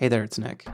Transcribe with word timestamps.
Hey 0.00 0.08
there, 0.08 0.24
it's 0.24 0.38
Nick. 0.38 0.64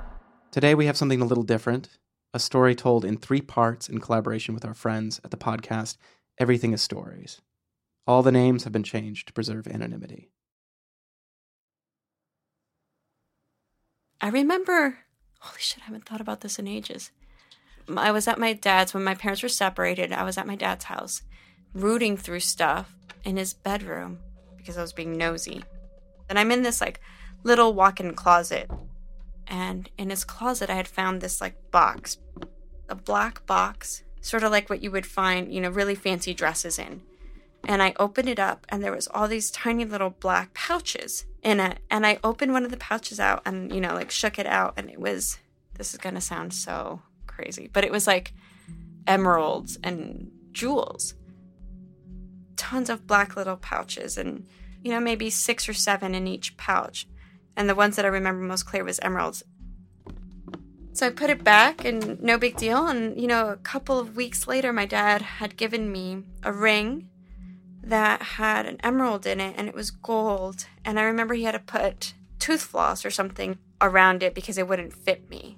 Today 0.52 0.76
we 0.76 0.87
have 0.87 0.96
something 0.96 1.21
a 1.21 1.25
little 1.25 1.42
different 1.42 1.88
a 2.32 2.38
story 2.38 2.76
told 2.76 3.04
in 3.04 3.17
three 3.17 3.41
parts 3.41 3.88
in 3.88 3.99
collaboration 3.99 4.54
with 4.54 4.64
our 4.64 4.72
friends 4.72 5.21
at 5.25 5.33
the 5.33 5.37
podcast 5.37 5.96
Everything 6.38 6.72
is 6.72 6.81
Stories. 6.81 7.41
All 8.07 8.23
the 8.23 8.30
names 8.30 8.62
have 8.62 8.73
been 8.73 8.84
changed 8.84 9.27
to 9.27 9.32
preserve 9.32 9.66
anonymity. 9.66 10.30
I 14.20 14.29
remember, 14.29 14.98
holy 15.40 15.58
shit, 15.58 15.82
I 15.82 15.86
haven't 15.86 16.04
thought 16.04 16.20
about 16.20 16.43
this 16.43 16.61
in 16.61 16.68
ages. 16.68 17.11
I 17.96 18.12
was 18.12 18.29
at 18.29 18.38
my 18.38 18.52
dad's 18.52 18.95
when 18.95 19.02
my 19.02 19.16
parents 19.16 19.43
were 19.43 19.48
separated. 19.48 20.12
I 20.12 20.22
was 20.22 20.38
at 20.38 20.46
my 20.46 20.54
dad's 20.54 20.84
house, 20.84 21.22
rooting 21.74 22.16
through 22.16 22.38
stuff 22.38 22.95
in 23.24 23.38
his 23.38 23.54
bedroom 23.54 24.20
because 24.56 24.79
I 24.79 24.82
was 24.82 24.93
being 24.93 25.18
nosy. 25.18 25.64
And 26.29 26.38
I'm 26.38 26.52
in 26.52 26.62
this 26.62 26.80
like 26.80 27.00
little 27.43 27.74
walk 27.74 27.98
in 27.98 28.14
closet. 28.14 28.70
And 29.46 29.88
in 29.96 30.10
his 30.10 30.24
closet, 30.24 30.70
I 30.70 30.74
had 30.74 30.89
found 30.89 31.21
this 31.21 31.40
like 31.40 31.71
box, 31.71 32.19
a 32.89 32.95
black 32.95 33.47
box, 33.47 34.02
sort 34.21 34.43
of 34.43 34.51
like 34.51 34.69
what 34.69 34.83
you 34.83 34.91
would 34.91 35.07
find, 35.07 35.52
you 35.52 35.61
know, 35.61 35.71
really 35.71 35.95
fancy 35.95 36.34
dresses 36.34 36.79
in. 36.79 37.02
And 37.65 37.83
I 37.83 37.95
opened 37.98 38.29
it 38.29 38.38
up, 38.38 38.65
and 38.69 38.83
there 38.83 38.93
was 38.93 39.09
all 39.09 39.27
these 39.27 39.51
tiny 39.51 39.85
little 39.85 40.11
black 40.11 40.55
pouches 40.55 41.24
in 41.43 41.59
it. 41.59 41.79
And 41.91 42.07
I 42.07 42.19
opened 42.23 42.52
one 42.52 42.65
of 42.65 42.71
the 42.71 42.77
pouches 42.77 43.19
out, 43.19 43.43
and 43.45 43.73
you 43.73 43.80
know, 43.80 43.95
like 43.95 44.11
shook 44.11 44.38
it 44.38 44.47
out, 44.47 44.74
and 44.77 44.91
it 44.91 45.01
was. 45.01 45.38
This 45.74 45.93
is 45.93 45.99
gonna 45.99 46.23
sound 46.23 46.55
so 46.55 47.02
crazy, 47.27 47.69
but 47.71 47.85
it 47.85 47.93
was 47.93 48.07
like 48.07 48.33
emeralds 49.07 49.79
and 49.83 50.30
jewels. 50.52 51.15
Tons 52.57 52.88
of 52.88 53.07
black 53.07 53.37
little 53.37 53.57
pouches, 53.57 54.16
and 54.16 54.47
you 54.83 54.91
know, 54.91 55.01
maybe 55.01 55.29
six 55.29 55.69
or 55.69 55.74
seven 55.74 56.15
in 56.15 56.27
each 56.27 56.57
pouch. 56.57 57.07
And 57.56 57.69
the 57.69 57.74
ones 57.74 57.96
that 57.96 58.05
I 58.05 58.09
remember 58.09 58.42
most 58.42 58.65
clear 58.65 58.84
was 58.84 59.01
emeralds. 59.01 59.42
So 60.92 61.06
I 61.06 61.10
put 61.10 61.30
it 61.30 61.45
back 61.45 61.84
and 61.84 62.23
no 62.23 62.38
big 62.38 62.56
deal. 62.56 62.87
And, 62.87 63.21
you 63.21 63.26
know, 63.26 63.48
a 63.48 63.57
couple 63.57 63.98
of 63.98 64.16
weeks 64.16 64.46
later, 64.46 64.72
my 64.72 64.86
dad 64.86 65.22
had 65.22 65.56
given 65.56 65.92
me 65.92 66.22
a 66.42 66.52
ring 66.52 67.08
that 67.82 68.22
had 68.22 68.66
an 68.66 68.78
emerald 68.82 69.26
in 69.26 69.40
it 69.40 69.54
and 69.56 69.68
it 69.68 69.74
was 69.74 69.90
gold. 69.90 70.66
And 70.84 70.98
I 70.98 71.02
remember 71.02 71.34
he 71.34 71.44
had 71.44 71.52
to 71.52 71.58
put 71.58 72.14
tooth 72.38 72.62
floss 72.62 73.04
or 73.04 73.10
something 73.10 73.58
around 73.80 74.22
it 74.22 74.34
because 74.34 74.58
it 74.58 74.68
wouldn't 74.68 74.92
fit 74.92 75.28
me. 75.30 75.56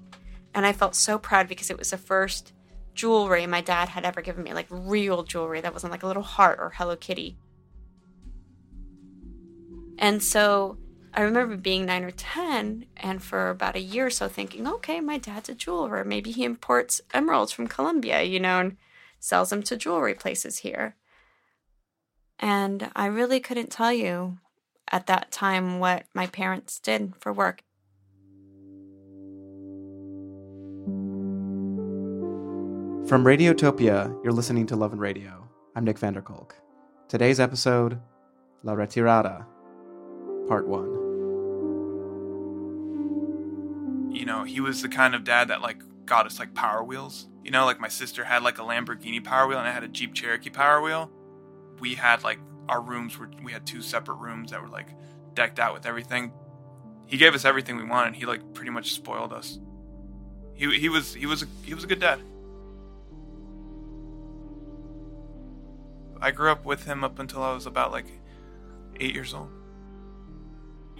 And 0.53 0.65
I 0.65 0.73
felt 0.73 0.95
so 0.95 1.17
proud 1.17 1.47
because 1.47 1.69
it 1.69 1.77
was 1.77 1.91
the 1.91 1.97
first 1.97 2.53
jewelry 2.93 3.47
my 3.47 3.61
dad 3.61 3.89
had 3.89 4.03
ever 4.03 4.21
given 4.21 4.43
me, 4.43 4.53
like 4.53 4.67
real 4.69 5.23
jewelry 5.23 5.61
that 5.61 5.73
wasn't 5.73 5.91
like 5.91 6.03
a 6.03 6.07
little 6.07 6.23
heart 6.23 6.59
or 6.59 6.71
Hello 6.71 6.95
Kitty. 6.95 7.37
And 9.97 10.21
so 10.21 10.77
I 11.13 11.21
remember 11.21 11.57
being 11.57 11.85
nine 11.85 12.03
or 12.03 12.11
10, 12.11 12.85
and 12.97 13.21
for 13.21 13.49
about 13.49 13.75
a 13.75 13.81
year 13.81 14.07
or 14.07 14.11
so 14.11 14.27
thinking, 14.27 14.67
okay, 14.67 14.99
my 14.99 15.17
dad's 15.17 15.49
a 15.49 15.55
jeweler. 15.55 16.03
Maybe 16.03 16.31
he 16.31 16.43
imports 16.43 17.01
emeralds 17.13 17.51
from 17.51 17.67
Colombia, 17.67 18.21
you 18.21 18.39
know, 18.39 18.59
and 18.59 18.77
sells 19.19 19.49
them 19.49 19.63
to 19.63 19.75
jewelry 19.75 20.13
places 20.13 20.59
here. 20.59 20.95
And 22.39 22.91
I 22.95 23.07
really 23.07 23.39
couldn't 23.39 23.71
tell 23.71 23.91
you 23.91 24.37
at 24.91 25.07
that 25.07 25.31
time 25.31 25.79
what 25.79 26.05
my 26.13 26.27
parents 26.27 26.79
did 26.79 27.13
for 27.19 27.33
work. 27.33 27.63
From 33.09 33.23
Radiotopia, 33.23 34.15
you're 34.23 34.31
listening 34.31 34.67
to 34.67 34.75
Love 34.75 34.91
and 34.91 35.01
Radio. 35.01 35.49
I'm 35.75 35.83
Nick 35.83 35.97
van 35.97 36.13
der 36.13 36.21
Kolk. 36.21 36.55
Today's 37.07 37.39
episode 37.39 37.99
La 38.61 38.73
Retirada, 38.73 39.45
Part 40.49 40.67
1. 40.67 40.95
You 44.11 44.25
know, 44.25 44.43
he 44.43 44.59
was 44.59 44.81
the 44.81 44.89
kind 44.89 45.13
of 45.13 45.23
dad 45.23 45.49
that, 45.49 45.61
like, 45.61 45.83
got 46.07 46.25
us, 46.25 46.39
like, 46.39 46.55
Power 46.55 46.83
Wheels. 46.83 47.27
You 47.43 47.51
know, 47.51 47.65
like, 47.65 47.79
my 47.79 47.87
sister 47.87 48.23
had, 48.23 48.41
like, 48.41 48.57
a 48.57 48.63
Lamborghini 48.63 49.23
Power 49.23 49.47
Wheel 49.47 49.59
and 49.59 49.67
I 49.67 49.71
had 49.71 49.83
a 49.83 49.87
Jeep 49.87 50.15
Cherokee 50.15 50.49
Power 50.49 50.81
Wheel. 50.81 51.11
We 51.79 51.93
had, 51.93 52.23
like, 52.23 52.39
our 52.67 52.81
rooms 52.81 53.19
were, 53.19 53.29
we 53.43 53.51
had 53.51 53.67
two 53.67 53.83
separate 53.83 54.15
rooms 54.15 54.49
that 54.49 54.59
were, 54.59 54.67
like, 54.67 54.87
decked 55.35 55.59
out 55.59 55.75
with 55.75 55.85
everything. 55.85 56.33
He 57.05 57.17
gave 57.17 57.35
us 57.35 57.45
everything 57.45 57.77
we 57.77 57.83
wanted. 57.83 58.15
He, 58.15 58.25
like, 58.25 58.55
pretty 58.55 58.71
much 58.71 58.93
spoiled 58.93 59.31
us. 59.31 59.59
He, 60.55 60.79
he 60.79 60.89
was, 60.89 61.13
he 61.13 61.27
was, 61.27 61.43
a, 61.43 61.47
he 61.63 61.75
was 61.75 61.83
a 61.83 61.87
good 61.87 61.99
dad. 61.99 62.19
I 66.21 66.31
grew 66.31 66.51
up 66.51 66.65
with 66.65 66.85
him 66.85 67.03
up 67.03 67.19
until 67.19 67.43
I 67.43 67.53
was 67.53 67.65
about 67.65 67.91
like 67.91 68.07
eight 68.99 69.13
years 69.13 69.33
old. 69.33 69.49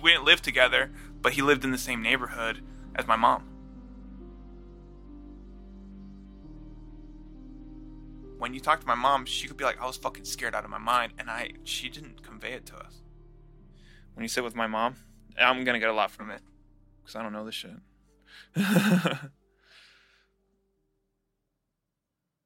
We 0.01 0.11
didn't 0.11 0.25
live 0.25 0.41
together, 0.41 0.91
but 1.21 1.33
he 1.33 1.41
lived 1.41 1.63
in 1.63 1.71
the 1.71 1.77
same 1.77 2.01
neighborhood 2.01 2.63
as 2.95 3.07
my 3.07 3.15
mom. 3.15 3.43
When 8.37 8.53
you 8.53 8.61
talk 8.61 8.79
to 8.79 8.87
my 8.87 8.95
mom, 8.95 9.25
she 9.25 9.47
could 9.47 9.57
be 9.57 9.65
like, 9.65 9.81
"I 9.81 9.85
was 9.85 9.97
fucking 9.97 10.23
scared 10.23 10.55
out 10.55 10.63
of 10.63 10.69
my 10.69 10.77
mind," 10.77 11.13
and 11.17 11.29
I 11.29 11.51
she 11.63 11.89
didn't 11.89 12.23
convey 12.23 12.53
it 12.53 12.65
to 12.67 12.77
us. 12.77 13.01
When 14.13 14.23
you 14.23 14.29
sit 14.29 14.43
with 14.43 14.55
my 14.55 14.67
mom, 14.67 14.95
I'm 15.37 15.63
gonna 15.65 15.79
get 15.79 15.89
a 15.89 15.93
lot 15.93 16.11
from 16.11 16.31
it 16.31 16.41
because 17.01 17.15
I 17.15 17.23
don't 17.23 17.33
know 17.33 17.45
this 17.45 17.55
shit. 17.55 17.71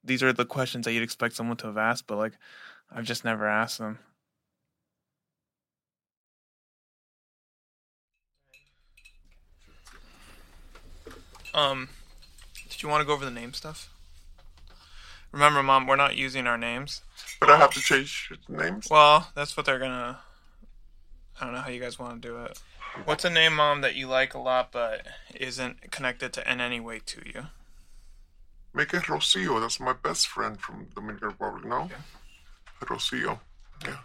these 0.04 0.24
are 0.24 0.34
the 0.34 0.46
questions 0.46 0.86
that 0.86 0.94
you'd 0.94 1.04
expect 1.04 1.36
someone 1.36 1.58
to 1.58 1.68
have 1.68 1.78
asked, 1.78 2.08
but 2.08 2.18
like 2.18 2.34
I've 2.92 3.06
just 3.06 3.24
never 3.24 3.48
asked 3.48 3.78
them. 3.78 4.00
Um, 11.54 11.90
did 12.70 12.82
you 12.82 12.90
want 12.90 13.02
to 13.02 13.06
go 13.06 13.14
over 13.14 13.26
the 13.26 13.32
name 13.32 13.54
stuff? 13.54 13.90
Remember, 15.32 15.64
Mom, 15.64 15.88
we're 15.88 15.96
not 15.96 16.16
using 16.16 16.46
our 16.48 16.58
names. 16.58 17.02
But 17.40 17.50
I 17.50 17.58
have 17.58 17.72
to 17.72 17.80
change 17.80 18.32
names. 18.48 18.88
Well, 18.90 19.30
that's 19.36 19.58
what 19.58 19.66
they're 19.66 19.80
gonna. 19.80 20.20
I 21.40 21.46
don't 21.46 21.54
know 21.54 21.62
how 21.62 21.70
you 21.70 21.80
guys 21.82 21.98
want 21.98 22.22
to 22.22 22.28
do 22.28 22.38
it. 22.44 22.60
What's 23.06 23.26
a 23.26 23.30
name, 23.30 23.56
Mom, 23.56 23.82
that 23.82 23.96
you 23.96 24.08
like 24.08 24.36
a 24.36 24.40
lot 24.40 24.72
but 24.72 25.06
isn't 25.34 25.90
connected 25.92 26.32
to 26.34 26.52
in 26.52 26.62
any 26.62 26.80
way 26.80 27.00
to 27.08 27.22
you? 27.26 27.48
Make 28.76 28.94
it 28.94 29.04
Rocio. 29.04 29.60
That's 29.60 29.80
my 29.80 29.94
best 29.94 30.28
friend 30.28 30.60
from 30.60 30.88
Dominican 30.96 31.30
Republic. 31.30 31.66
No, 31.66 31.82
Okay. 31.84 31.96
Rocio. 32.84 33.40
Yeah. 33.84 33.98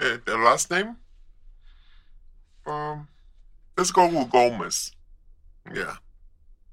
Eh, 0.00 0.16
the 0.24 0.36
last 0.36 0.70
name? 0.70 0.96
Um, 2.66 3.08
let's 3.76 3.90
go 3.92 4.06
with 4.08 4.30
Gomez. 4.30 4.92
Yeah, 5.72 5.96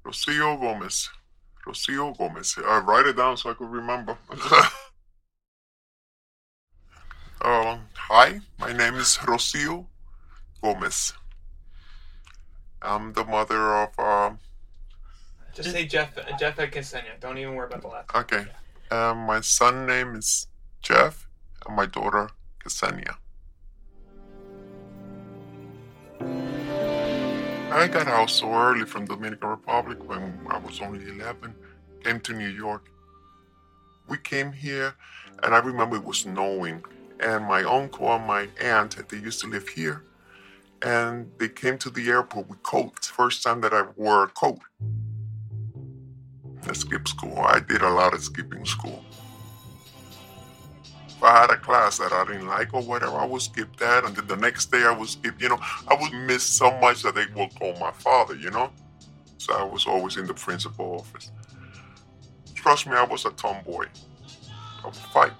Rocio 0.10 0.60
Gomez. 0.60 1.10
Rocio 1.68 2.18
Gomez. 2.18 2.58
I 2.66 2.80
write 2.80 3.06
it 3.06 3.16
down 3.16 3.38
so 3.38 3.52
I 3.52 3.54
could 3.54 3.70
remember. 3.70 4.18
um, 7.44 7.82
hi, 7.94 8.42
my 8.58 8.74
name 8.74 8.96
is 8.96 9.18
Rocio 9.18 9.86
Gomez. 10.64 11.14
I'm 12.82 13.14
the 13.14 13.24
mother 13.24 13.76
of 13.76 14.00
um. 14.00 14.40
Just 15.54 15.72
say 15.72 15.86
Jeff 15.86 16.18
Jeff 16.40 16.58
Ksenia. 16.58 17.20
Don't 17.20 17.38
even 17.38 17.54
worry 17.54 17.68
about 17.68 17.82
the 17.82 17.88
last. 17.90 18.16
Okay. 18.16 18.48
Um, 18.90 19.20
my 19.28 19.42
son 19.42 19.86
name 19.86 20.16
is 20.16 20.48
Jeff, 20.82 21.28
and 21.68 21.76
my 21.76 21.86
daughter 21.86 22.32
Ksenia. 22.66 23.18
I 27.72 27.88
got 27.88 28.08
out 28.08 28.32
so 28.32 28.52
early 28.52 28.84
from 28.86 29.06
Dominican 29.06 29.48
Republic 29.48 30.00
when 30.08 30.40
I 30.50 30.58
was 30.58 30.82
only 30.82 31.08
11. 31.08 31.54
Came 32.04 32.20
to 32.22 32.34
New 32.34 32.48
York. 32.48 32.90
We 34.08 34.18
came 34.18 34.52
here, 34.52 34.96
and 35.44 35.54
I 35.54 35.60
remember 35.60 35.98
it 35.98 36.04
was 36.04 36.20
snowing. 36.20 36.84
And 37.20 37.46
my 37.46 37.64
uncle 37.64 38.12
and 38.12 38.26
my 38.26 38.48
aunt, 38.60 38.98
they 39.08 39.18
used 39.18 39.42
to 39.42 39.48
live 39.48 39.68
here, 39.68 40.04
and 40.82 41.32
they 41.38 41.48
came 41.48 41.78
to 41.80 41.92
the 41.92 42.10
airport 42.10 42.50
with 42.50 42.64
coats. 42.64 43.08
First 43.08 43.44
time 43.44 43.62
that 43.62 43.74
I 43.74 43.84
wore 43.96 44.24
a 44.24 44.28
coat. 44.30 44.60
I 46.68 46.74
skipped 46.74 47.10
school. 47.10 47.38
I 47.38 47.60
did 47.60 47.82
a 47.82 47.90
lot 47.90 48.14
of 48.14 48.24
skipping 48.24 48.66
school. 48.66 49.04
If 51.20 51.24
I 51.26 51.42
had 51.42 51.50
a 51.50 51.58
class 51.58 51.98
that 51.98 52.14
I 52.14 52.24
didn't 52.24 52.48
like 52.48 52.74
or 52.74 52.82
whatever, 52.82 53.18
I 53.18 53.26
would 53.26 53.42
skip 53.42 53.76
that, 53.76 54.06
and 54.06 54.16
then 54.16 54.26
the 54.28 54.38
next 54.38 54.72
day 54.72 54.84
I 54.86 54.98
would 54.98 55.10
skip. 55.10 55.42
You 55.42 55.50
know, 55.50 55.60
I 55.86 55.98
would 56.00 56.14
miss 56.14 56.44
so 56.44 56.72
much 56.80 57.04
that 57.04 57.14
they 57.14 57.26
would 57.36 57.54
call 57.60 57.78
my 57.78 57.92
father. 57.92 58.36
You 58.36 58.52
know, 58.52 58.72
so 59.38 59.54
I 59.54 59.64
was 59.66 59.86
always 59.86 60.16
in 60.16 60.28
the 60.28 60.34
principal 60.34 61.00
office. 61.02 61.30
Trust 62.56 62.88
me, 62.88 62.94
I 62.94 63.04
was 63.04 63.26
a 63.26 63.32
tomboy. 63.32 63.88
I 64.82 64.86
would 64.86 64.96
fight. 64.96 65.34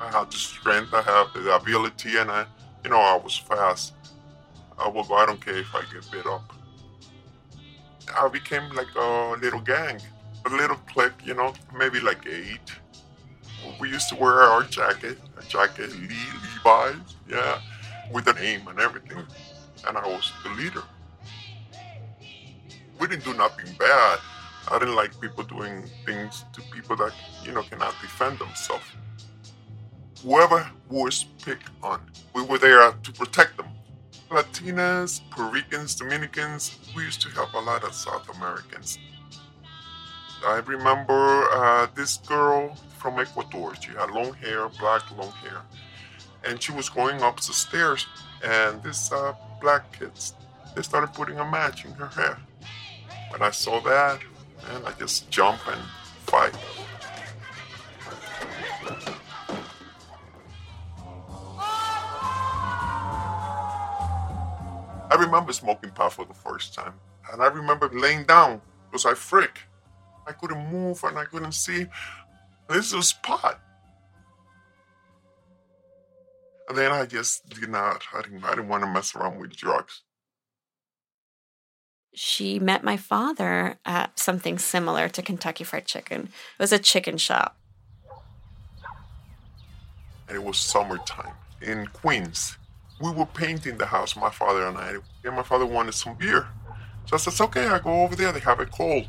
I 0.00 0.10
had 0.10 0.30
the 0.30 0.38
strength, 0.38 0.94
I 0.94 1.02
have 1.02 1.34
the 1.34 1.54
ability, 1.54 2.16
and 2.16 2.30
I, 2.30 2.46
you 2.82 2.88
know, 2.88 2.98
I 2.98 3.20
was 3.22 3.36
fast. 3.36 3.92
I 4.78 4.90
go. 4.90 5.02
I 5.16 5.26
don't 5.26 5.44
care 5.44 5.58
if 5.58 5.74
I 5.74 5.82
get 5.92 6.10
bit 6.10 6.24
up. 6.24 6.50
I 8.18 8.26
became 8.28 8.70
like 8.74 8.88
a 8.96 9.36
little 9.38 9.60
gang, 9.60 10.00
a 10.46 10.48
little 10.48 10.78
clique, 10.88 11.26
you 11.26 11.34
know, 11.34 11.52
maybe 11.76 12.00
like 12.00 12.26
eight. 12.26 12.79
We 13.80 13.88
used 13.88 14.10
to 14.10 14.14
wear 14.16 14.42
our 14.42 14.62
jacket, 14.64 15.18
a 15.38 15.42
jacket, 15.44 15.90
Lee, 15.92 16.08
Levi's, 16.64 17.16
yeah, 17.28 17.60
with 18.12 18.26
a 18.26 18.34
name 18.34 18.68
and 18.68 18.78
everything. 18.78 19.24
And 19.88 19.96
I 19.96 20.06
was 20.06 20.30
the 20.44 20.50
leader. 20.50 20.82
We 22.98 23.06
didn't 23.06 23.24
do 23.24 23.32
nothing 23.32 23.74
bad. 23.78 24.18
I 24.70 24.78
didn't 24.78 24.96
like 24.96 25.18
people 25.18 25.44
doing 25.44 25.84
things 26.04 26.44
to 26.52 26.60
people 26.70 26.94
that, 26.96 27.12
you 27.42 27.52
know, 27.52 27.62
cannot 27.62 27.94
defend 28.02 28.38
themselves. 28.38 28.84
Whoever 30.22 30.70
was 30.90 31.24
picked 31.42 31.70
on, 31.82 32.02
we 32.34 32.42
were 32.42 32.58
there 32.58 32.92
to 32.92 33.12
protect 33.12 33.56
them. 33.56 33.68
Latinas, 34.30 35.22
Puerto 35.30 35.50
Ricans, 35.50 35.94
Dominicans, 35.94 36.78
we 36.94 37.04
used 37.04 37.22
to 37.22 37.30
help 37.30 37.54
a 37.54 37.58
lot 37.58 37.82
of 37.82 37.94
South 37.94 38.28
Americans. 38.36 38.98
I 40.46 40.62
remember 40.66 41.48
uh, 41.52 41.86
this 41.94 42.16
girl 42.18 42.74
from 42.98 43.18
Ecuador. 43.18 43.74
She 43.80 43.90
had 43.92 44.10
long 44.10 44.32
hair, 44.34 44.68
black 44.78 45.02
long 45.16 45.32
hair, 45.32 45.62
and 46.44 46.62
she 46.62 46.72
was 46.72 46.88
going 46.88 47.22
up 47.22 47.36
the 47.36 47.52
stairs. 47.52 48.06
And 48.42 48.82
this 48.82 49.12
uh, 49.12 49.34
black 49.60 49.98
kids, 49.98 50.34
they 50.74 50.82
started 50.82 51.12
putting 51.12 51.38
a 51.38 51.44
match 51.44 51.84
in 51.84 51.92
her 51.92 52.06
hair. 52.06 52.38
When 53.30 53.42
I 53.42 53.50
saw 53.50 53.80
that, 53.80 54.20
and 54.70 54.86
I 54.86 54.92
just 54.92 55.30
jump 55.30 55.60
and 55.66 55.80
fight. 56.26 56.54
I 65.10 65.16
remember 65.16 65.52
smoking 65.52 65.90
pot 65.90 66.12
for 66.12 66.24
the 66.24 66.34
first 66.34 66.72
time, 66.72 66.94
and 67.32 67.42
I 67.42 67.48
remember 67.48 67.90
laying 67.92 68.24
down 68.24 68.60
because 68.90 69.04
I 69.04 69.14
frick. 69.14 69.58
I 70.26 70.32
couldn't 70.32 70.70
move 70.70 71.02
and 71.04 71.18
I 71.18 71.24
couldn't 71.24 71.52
see. 71.52 71.86
This 72.68 72.92
was 72.94 73.12
pot. 73.12 73.60
And 76.68 76.78
then 76.78 76.92
I 76.92 77.04
just 77.04 77.48
did 77.48 77.68
not. 77.68 78.04
I 78.14 78.22
didn't. 78.22 78.44
I 78.44 78.50
didn't 78.50 78.68
want 78.68 78.84
to 78.84 78.88
mess 78.88 79.16
around 79.16 79.40
with 79.40 79.56
drugs. 79.56 80.02
She 82.14 82.58
met 82.58 82.84
my 82.84 82.96
father 82.96 83.78
at 83.84 84.18
something 84.18 84.58
similar 84.58 85.08
to 85.08 85.22
Kentucky 85.22 85.64
Fried 85.64 85.86
Chicken. 85.86 86.22
It 86.22 86.62
was 86.62 86.72
a 86.72 86.78
chicken 86.78 87.18
shop. 87.18 87.56
And 90.28 90.36
it 90.36 90.44
was 90.44 90.58
summertime 90.58 91.34
in 91.60 91.88
Queens. 91.88 92.56
We 93.00 93.10
were 93.10 93.26
painting 93.26 93.78
the 93.78 93.86
house, 93.86 94.14
my 94.14 94.30
father 94.30 94.66
and 94.66 94.76
I. 94.76 94.96
And 95.24 95.34
my 95.34 95.42
father 95.42 95.66
wanted 95.66 95.94
some 95.94 96.14
beer. 96.16 96.46
So 97.06 97.14
I 97.14 97.18
said, 97.18 97.44
okay, 97.44 97.66
I 97.66 97.80
go 97.80 98.02
over 98.02 98.14
there. 98.14 98.30
They 98.30 98.40
have 98.40 98.60
a 98.60 98.66
cold. 98.66 99.08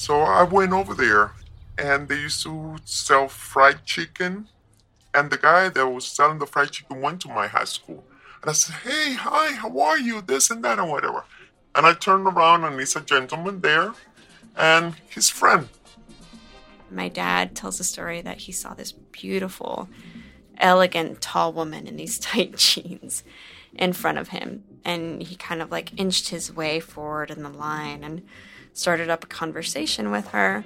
So 0.00 0.20
I 0.22 0.44
went 0.44 0.72
over 0.72 0.94
there 0.94 1.32
and 1.76 2.08
they 2.08 2.20
used 2.20 2.42
to 2.44 2.76
sell 2.86 3.28
fried 3.28 3.84
chicken. 3.84 4.48
And 5.12 5.30
the 5.30 5.36
guy 5.36 5.68
that 5.68 5.86
was 5.86 6.06
selling 6.06 6.38
the 6.38 6.46
fried 6.46 6.70
chicken 6.70 7.02
went 7.02 7.20
to 7.20 7.28
my 7.28 7.48
high 7.48 7.64
school. 7.66 8.02
And 8.40 8.48
I 8.48 8.54
said, 8.54 8.76
hey, 8.76 9.12
hi, 9.12 9.52
how 9.52 9.78
are 9.78 9.98
you? 9.98 10.22
This 10.22 10.50
and 10.50 10.64
that 10.64 10.78
and 10.78 10.88
whatever. 10.88 11.26
And 11.74 11.84
I 11.84 11.92
turned 11.92 12.26
around 12.26 12.64
and 12.64 12.80
it's 12.80 12.96
a 12.96 13.02
gentleman 13.02 13.60
there 13.60 13.92
and 14.56 14.94
his 15.10 15.28
friend. 15.28 15.68
My 16.90 17.10
dad 17.10 17.54
tells 17.54 17.78
a 17.78 17.84
story 17.84 18.22
that 18.22 18.38
he 18.38 18.52
saw 18.52 18.72
this 18.72 18.92
beautiful, 18.92 19.90
elegant, 20.56 21.20
tall 21.20 21.52
woman 21.52 21.86
in 21.86 21.96
these 21.96 22.18
tight 22.30 22.56
jeans 22.56 23.22
in 23.74 23.92
front 23.92 24.16
of 24.16 24.28
him. 24.28 24.64
And 24.82 25.22
he 25.22 25.36
kind 25.36 25.60
of 25.60 25.70
like 25.70 25.92
inched 26.00 26.30
his 26.30 26.50
way 26.50 26.80
forward 26.80 27.30
in 27.30 27.42
the 27.42 27.50
line 27.50 28.02
and 28.02 28.22
started 28.72 29.10
up 29.10 29.24
a 29.24 29.26
conversation 29.26 30.10
with 30.10 30.28
her. 30.28 30.64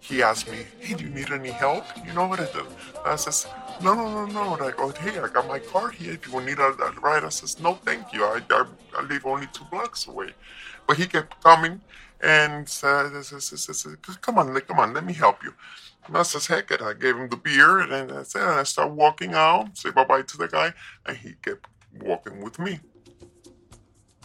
He 0.00 0.22
asked 0.22 0.50
me, 0.50 0.58
Hey, 0.80 0.94
do 0.94 1.04
you 1.04 1.10
need 1.10 1.30
any 1.30 1.50
help? 1.50 1.84
You 2.04 2.12
know 2.12 2.26
what 2.26 2.40
I 2.40 2.46
do? 2.52 2.66
I 3.04 3.16
says, 3.16 3.46
No, 3.82 3.94
no, 3.94 4.26
no, 4.26 4.26
no. 4.26 4.54
And 4.54 4.62
I 4.62 4.70
go, 4.72 4.90
Hey, 4.90 5.18
I 5.18 5.28
got 5.28 5.46
my 5.46 5.58
car 5.58 5.90
here. 5.90 6.14
If 6.14 6.26
you 6.30 6.40
need 6.40 6.58
a, 6.58 6.72
a 6.72 6.92
ride, 7.00 7.24
I 7.24 7.28
says, 7.28 7.60
No, 7.60 7.74
thank 7.74 8.12
you. 8.12 8.24
I, 8.24 8.40
I, 8.50 8.64
I 8.98 9.02
live 9.02 9.24
only 9.24 9.46
two 9.52 9.64
blocks 9.70 10.06
away. 10.08 10.30
But 10.86 10.96
he 10.96 11.06
kept 11.06 11.42
coming 11.42 11.80
and 12.20 12.68
says, 12.68 13.98
Come 14.20 14.38
on, 14.38 14.60
come 14.60 14.80
on, 14.80 14.92
let 14.92 15.04
me 15.04 15.12
help 15.12 15.42
you. 15.42 15.54
And 16.06 16.16
I 16.16 16.22
says, 16.24 16.46
Heck 16.46 16.70
it. 16.72 16.82
I 16.82 16.94
gave 16.94 17.16
him 17.16 17.28
the 17.28 17.36
beer 17.36 17.78
and 17.78 18.12
I 18.12 18.22
said, 18.24 18.42
and 18.42 18.50
I 18.50 18.64
start 18.64 18.90
walking 18.90 19.34
out, 19.34 19.78
say 19.78 19.90
bye 19.90 20.04
bye 20.04 20.22
to 20.22 20.36
the 20.36 20.48
guy, 20.48 20.74
and 21.06 21.16
he 21.16 21.34
kept 21.42 21.66
walking 22.00 22.42
with 22.42 22.58
me 22.58 22.80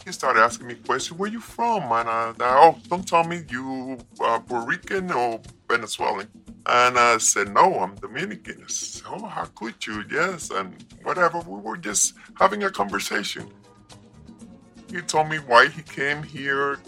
he 0.08 0.12
started 0.12 0.40
asking 0.40 0.66
me 0.66 0.74
questions. 0.74 1.18
Where 1.18 1.30
you 1.30 1.38
from? 1.40 1.82
And 1.82 2.08
I, 2.08 2.32
oh, 2.40 2.78
don't 2.88 3.06
tell 3.06 3.24
me 3.24 3.42
you 3.50 3.98
uh, 4.20 4.38
Puerto 4.40 4.66
Rican 4.66 5.12
or 5.12 5.40
Venezuelan. 5.70 6.28
And 6.66 6.98
I 6.98 7.18
said, 7.18 7.52
no, 7.52 7.78
I'm 7.80 7.94
Dominican. 7.94 8.66
Said, 8.68 9.06
oh, 9.10 9.26
how 9.26 9.44
could 9.44 9.86
you? 9.86 10.04
Yes, 10.10 10.50
and 10.50 10.82
whatever. 11.02 11.40
We 11.40 11.60
were 11.60 11.76
just 11.76 12.14
having 12.38 12.64
a 12.64 12.70
conversation. 12.70 13.50
He 14.90 15.02
told 15.02 15.28
me 15.28 15.36
why 15.36 15.68
he 15.68 15.82
came 15.82 16.22
here. 16.22 16.78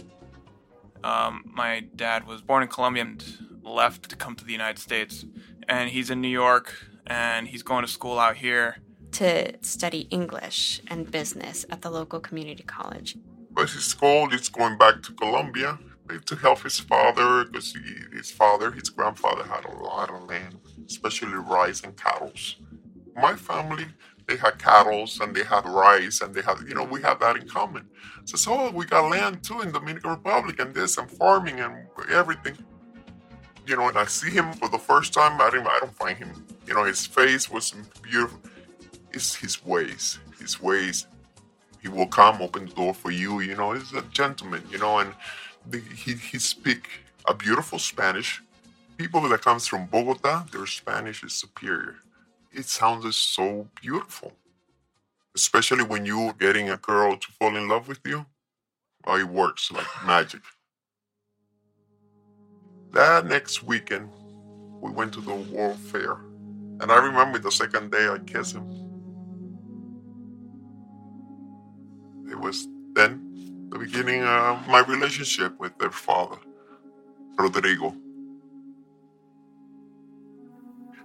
Um, 1.05 1.45
my 1.45 1.85
dad 1.95 2.27
was 2.27 2.41
born 2.41 2.63
in 2.63 2.69
Colombia 2.71 3.03
and 3.03 3.23
left 3.63 4.09
to 4.09 4.17
come 4.17 4.35
to 4.37 4.45
the 4.45 4.53
United 4.53 4.79
States. 4.79 5.27
And 5.69 5.91
he's 5.91 6.09
in 6.09 6.23
New 6.23 6.29
York 6.29 6.75
and 7.07 7.47
he's 7.47 7.63
going 7.63 7.85
to 7.85 7.91
school 7.91 8.19
out 8.19 8.37
here 8.37 8.79
to 9.13 9.53
study 9.63 10.07
English 10.11 10.81
and 10.89 11.11
business 11.11 11.65
at 11.71 11.83
the 11.83 11.91
local 11.91 12.21
community 12.21 12.63
college. 12.63 13.17
But 13.51 13.71
his 13.71 13.93
goal 13.95 14.33
is 14.33 14.49
going 14.49 14.79
back 14.79 15.03
to 15.03 15.13
Colombia 15.13 15.79
to 16.27 16.37
help 16.37 16.63
his 16.63 16.79
father 16.81 17.45
because 17.45 17.77
his 18.13 18.31
father, 18.31 18.71
his 18.73 18.89
grandfather 18.91 19.45
had 19.45 19.65
a 19.65 19.77
lot 19.83 20.11
of 20.11 20.23
land, 20.25 20.59
especially 20.87 21.35
rice 21.35 21.83
and 21.83 21.97
cattle. 21.97 22.33
My 23.17 23.35
family, 23.37 23.87
they 24.27 24.37
had 24.37 24.59
cattle 24.59 25.07
and 25.21 25.35
they 25.35 25.45
had 25.45 25.67
rice 25.67 26.21
and 26.21 26.35
they 26.35 26.43
had, 26.43 26.57
you 26.69 26.75
know, 26.75 26.85
we 26.85 27.03
had 27.03 27.21
that 27.21 27.37
in 27.37 27.49
common. 27.49 27.87
So, 28.25 28.37
so 28.37 28.71
we 28.71 28.87
got 28.87 29.11
land 29.11 29.43
too 29.43 29.61
in 29.61 29.73
the 29.73 29.79
Dominican 29.79 30.11
Republic 30.11 30.59
and 30.61 30.75
this 30.75 30.99
and 30.99 31.11
farming 31.11 31.61
and 31.61 31.87
everything. 32.11 32.57
You 33.67 33.77
know, 33.77 33.89
and 33.89 33.99
I 33.99 34.07
see 34.07 34.31
him 34.31 34.53
for 34.55 34.69
the 34.69 34.79
first 34.79 35.13
time. 35.13 35.41
I 35.41 35.51
don't, 35.51 35.67
I 35.67 35.79
don't 35.81 35.95
find 35.95 36.17
him, 36.17 36.47
you 36.67 36.75
know, 36.75 36.85
his 36.85 37.07
face 37.07 37.51
was 37.51 37.75
beautiful 38.03 38.41
it's 39.13 39.35
his 39.35 39.65
ways. 39.65 40.19
His 40.39 40.61
ways. 40.61 41.07
He 41.83 41.89
will 41.89 42.07
come, 42.07 42.43
open 42.43 42.67
the 42.67 42.75
door 42.75 42.95
for 42.95 43.11
you. 43.11 43.41
You 43.41 43.57
know, 43.57 43.73
he's 43.73 43.93
a 43.93 44.03
gentleman. 44.03 44.63
You 44.71 44.79
know, 44.79 44.99
and 44.99 45.15
the, 45.67 45.81
he 45.81 46.15
he 46.15 46.39
speak 46.39 46.89
a 47.27 47.35
beautiful 47.35 47.79
Spanish. 47.79 48.43
People 48.97 49.23
that 49.29 49.43
comes 49.43 49.67
from 49.67 49.87
Bogota, 49.87 50.45
their 50.53 50.67
Spanish 50.67 51.25
is 51.25 51.33
superior. 51.33 51.97
It 52.53 52.67
sounds 52.67 53.17
so 53.17 53.69
beautiful, 53.81 54.33
especially 55.35 55.85
when 55.85 56.05
you're 56.05 56.35
getting 56.35 56.69
a 56.69 56.77
girl 56.77 57.17
to 57.17 57.33
fall 57.33 57.57
in 57.57 57.69
love 57.69 57.89
with 57.89 58.01
you. 58.05 58.27
Oh, 59.07 59.17
it 59.17 59.29
works 59.29 59.73
like 59.73 59.87
magic. 60.05 60.43
That 62.93 63.27
next 63.27 63.63
weekend, 63.63 64.11
we 64.81 64.91
went 64.91 65.15
to 65.15 65.21
the 65.21 65.35
World 65.35 65.79
Fair. 65.79 66.15
And 66.81 66.91
I 66.91 66.97
remember 66.97 67.39
the 67.39 67.53
second 67.53 67.93
day 67.93 68.09
I 68.09 68.19
kissed 68.19 68.55
him. 68.55 68.80
Was 72.41 72.67
then 72.95 73.69
the 73.71 73.79
beginning 73.79 74.25
of 74.25 74.67
my 74.69 74.81
relationship 74.81 75.59
with 75.61 75.77
their 75.79 75.91
father, 75.91 76.39
Rodrigo. 77.39 77.95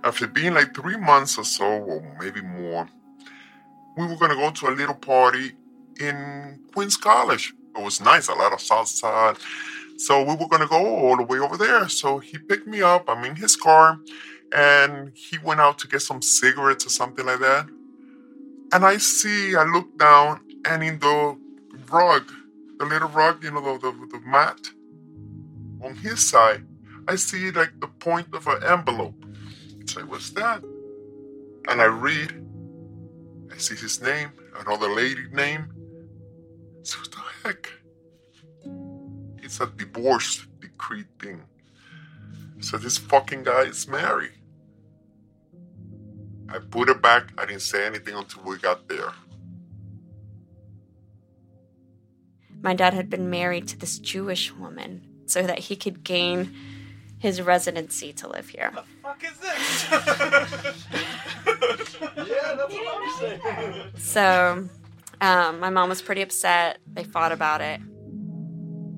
After 0.03 0.27
being 0.27 0.53
like 0.53 0.75
three 0.75 0.97
months 0.97 1.37
or 1.37 1.43
so, 1.43 1.65
or 1.65 2.17
maybe 2.19 2.41
more, 2.41 2.87
we 3.97 4.05
were 4.07 4.17
gonna 4.17 4.35
go 4.35 4.51
to 4.51 4.67
a 4.67 4.73
little 4.73 4.95
party 4.95 5.53
in 5.99 6.59
Queens 6.73 6.97
College. 6.97 7.53
It 7.75 7.83
was 7.83 8.01
nice, 8.01 8.27
a 8.27 8.33
lot 8.33 8.53
of 8.53 8.59
salsa. 8.59 9.37
So 9.97 10.23
we 10.23 10.35
were 10.35 10.47
gonna 10.47 10.67
go 10.67 10.83
all 10.85 11.17
the 11.17 11.23
way 11.23 11.39
over 11.39 11.57
there. 11.57 11.87
So 11.89 12.19
he 12.19 12.37
picked 12.37 12.67
me 12.67 12.81
up. 12.81 13.09
I'm 13.09 13.23
in 13.25 13.35
his 13.35 13.55
car, 13.55 13.99
and 14.51 15.11
he 15.15 15.37
went 15.39 15.59
out 15.59 15.79
to 15.79 15.87
get 15.87 16.01
some 16.01 16.21
cigarettes 16.21 16.85
or 16.85 16.89
something 16.89 17.25
like 17.25 17.39
that. 17.39 17.67
And 18.73 18.85
I 18.85 18.97
see, 18.97 19.55
I 19.55 19.63
look 19.63 19.97
down, 19.97 20.41
and 20.65 20.83
in 20.83 20.99
the 20.99 21.37
rug, 21.91 22.31
the 22.79 22.85
little 22.85 23.09
rug, 23.09 23.43
you 23.43 23.51
know, 23.51 23.77
the, 23.77 23.91
the, 23.91 24.07
the 24.11 24.19
mat, 24.25 24.59
on 25.83 25.95
his 25.95 26.27
side, 26.27 26.65
I 27.07 27.15
see 27.15 27.51
like 27.51 27.79
the 27.79 27.87
point 27.87 28.33
of 28.33 28.47
an 28.47 28.63
envelope. 28.63 29.23
I 29.81 29.85
say, 29.85 30.01
what's 30.03 30.31
that? 30.31 30.63
And 31.67 31.81
I 31.81 31.85
read, 31.85 32.45
I 33.53 33.57
see 33.57 33.75
his 33.75 34.01
name, 34.01 34.31
another 34.59 34.89
lady 34.89 35.27
name. 35.31 35.67
So 36.83 36.99
what 36.99 37.11
the 37.11 37.47
heck? 37.47 37.69
It's 39.43 39.59
a 39.59 39.67
divorce 39.67 40.47
decree 40.59 41.05
thing. 41.19 41.43
So 42.59 42.77
this 42.77 42.97
fucking 42.97 43.43
guy 43.43 43.63
is 43.63 43.87
married. 43.87 44.31
I 46.49 46.59
put 46.59 46.89
it 46.89 47.01
back. 47.01 47.31
I 47.37 47.45
didn't 47.45 47.61
say 47.61 47.85
anything 47.85 48.15
until 48.15 48.43
we 48.43 48.57
got 48.57 48.87
there. 48.87 49.13
My 52.65 52.73
dad 52.73 52.95
had 52.95 53.11
been 53.11 53.29
married 53.29 53.67
to 53.67 53.77
this 53.77 53.99
Jewish 53.99 54.51
woman 54.51 55.03
so 55.27 55.43
that 55.43 55.59
he 55.59 55.75
could 55.75 56.03
gain 56.03 56.51
his 57.19 57.39
residency 57.39 58.11
to 58.13 58.27
live 58.27 58.49
here. 58.49 58.71
The 58.73 58.83
fuck 59.03 59.23
is 59.23 59.37
this? 59.37 59.91
yeah, 62.27 62.55
that's 62.55 62.73
what 62.73 62.87
I'm 62.89 63.19
saying. 63.19 63.91
So, 63.97 64.67
um, 65.21 65.59
my 65.59 65.69
mom 65.69 65.89
was 65.89 66.01
pretty 66.01 66.23
upset. 66.23 66.79
They 66.91 67.03
fought 67.03 67.31
about 67.31 67.61
it. 67.61 67.81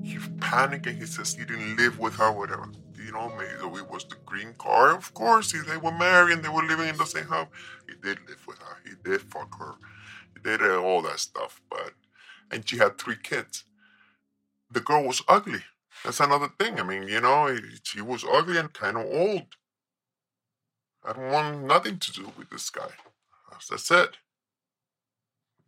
he 0.02 0.18
panicked 0.40 0.86
and 0.86 0.98
he 0.98 1.04
says 1.04 1.34
he 1.34 1.44
didn't 1.44 1.76
live 1.76 1.98
with 1.98 2.14
her, 2.14 2.32
whatever. 2.32 2.72
You 2.96 3.12
know, 3.12 3.30
maybe 3.36 3.50
it 3.50 3.90
was 3.90 4.06
the 4.08 4.16
green 4.24 4.54
card. 4.56 4.96
Of 4.96 5.12
course, 5.12 5.52
they 5.52 5.76
were 5.76 5.92
married 5.92 6.32
and 6.32 6.42
they 6.42 6.48
were 6.48 6.64
living 6.64 6.88
in 6.88 6.96
the 6.96 7.04
same 7.04 7.26
house. 7.26 7.48
He 7.86 7.92
did 8.02 8.18
live 8.26 8.46
with 8.46 8.60
her. 8.60 8.78
He 8.86 8.92
did 9.04 9.20
fuck 9.20 9.58
her. 9.58 9.74
He 10.34 10.40
did 10.42 10.62
all 10.62 11.02
that 11.02 11.20
stuff. 11.20 11.60
But 11.68 11.92
and 12.50 12.68
she 12.68 12.78
had 12.78 12.98
three 12.98 13.16
kids. 13.22 13.64
The 14.70 14.80
girl 14.80 15.04
was 15.04 15.22
ugly. 15.28 15.60
That's 16.04 16.20
another 16.20 16.48
thing. 16.58 16.78
I 16.78 16.82
mean, 16.84 17.08
you 17.08 17.20
know, 17.20 17.56
she 17.82 18.00
was 18.00 18.24
ugly 18.30 18.58
and 18.58 18.72
kind 18.72 18.96
of 18.96 19.06
old. 19.06 19.46
I 21.04 21.12
don't 21.12 21.30
want 21.30 21.64
nothing 21.64 21.98
to 21.98 22.12
do 22.12 22.32
with 22.36 22.50
this 22.50 22.70
guy. 22.70 22.90
As 23.56 23.68
I 23.72 23.76
said, 23.76 24.08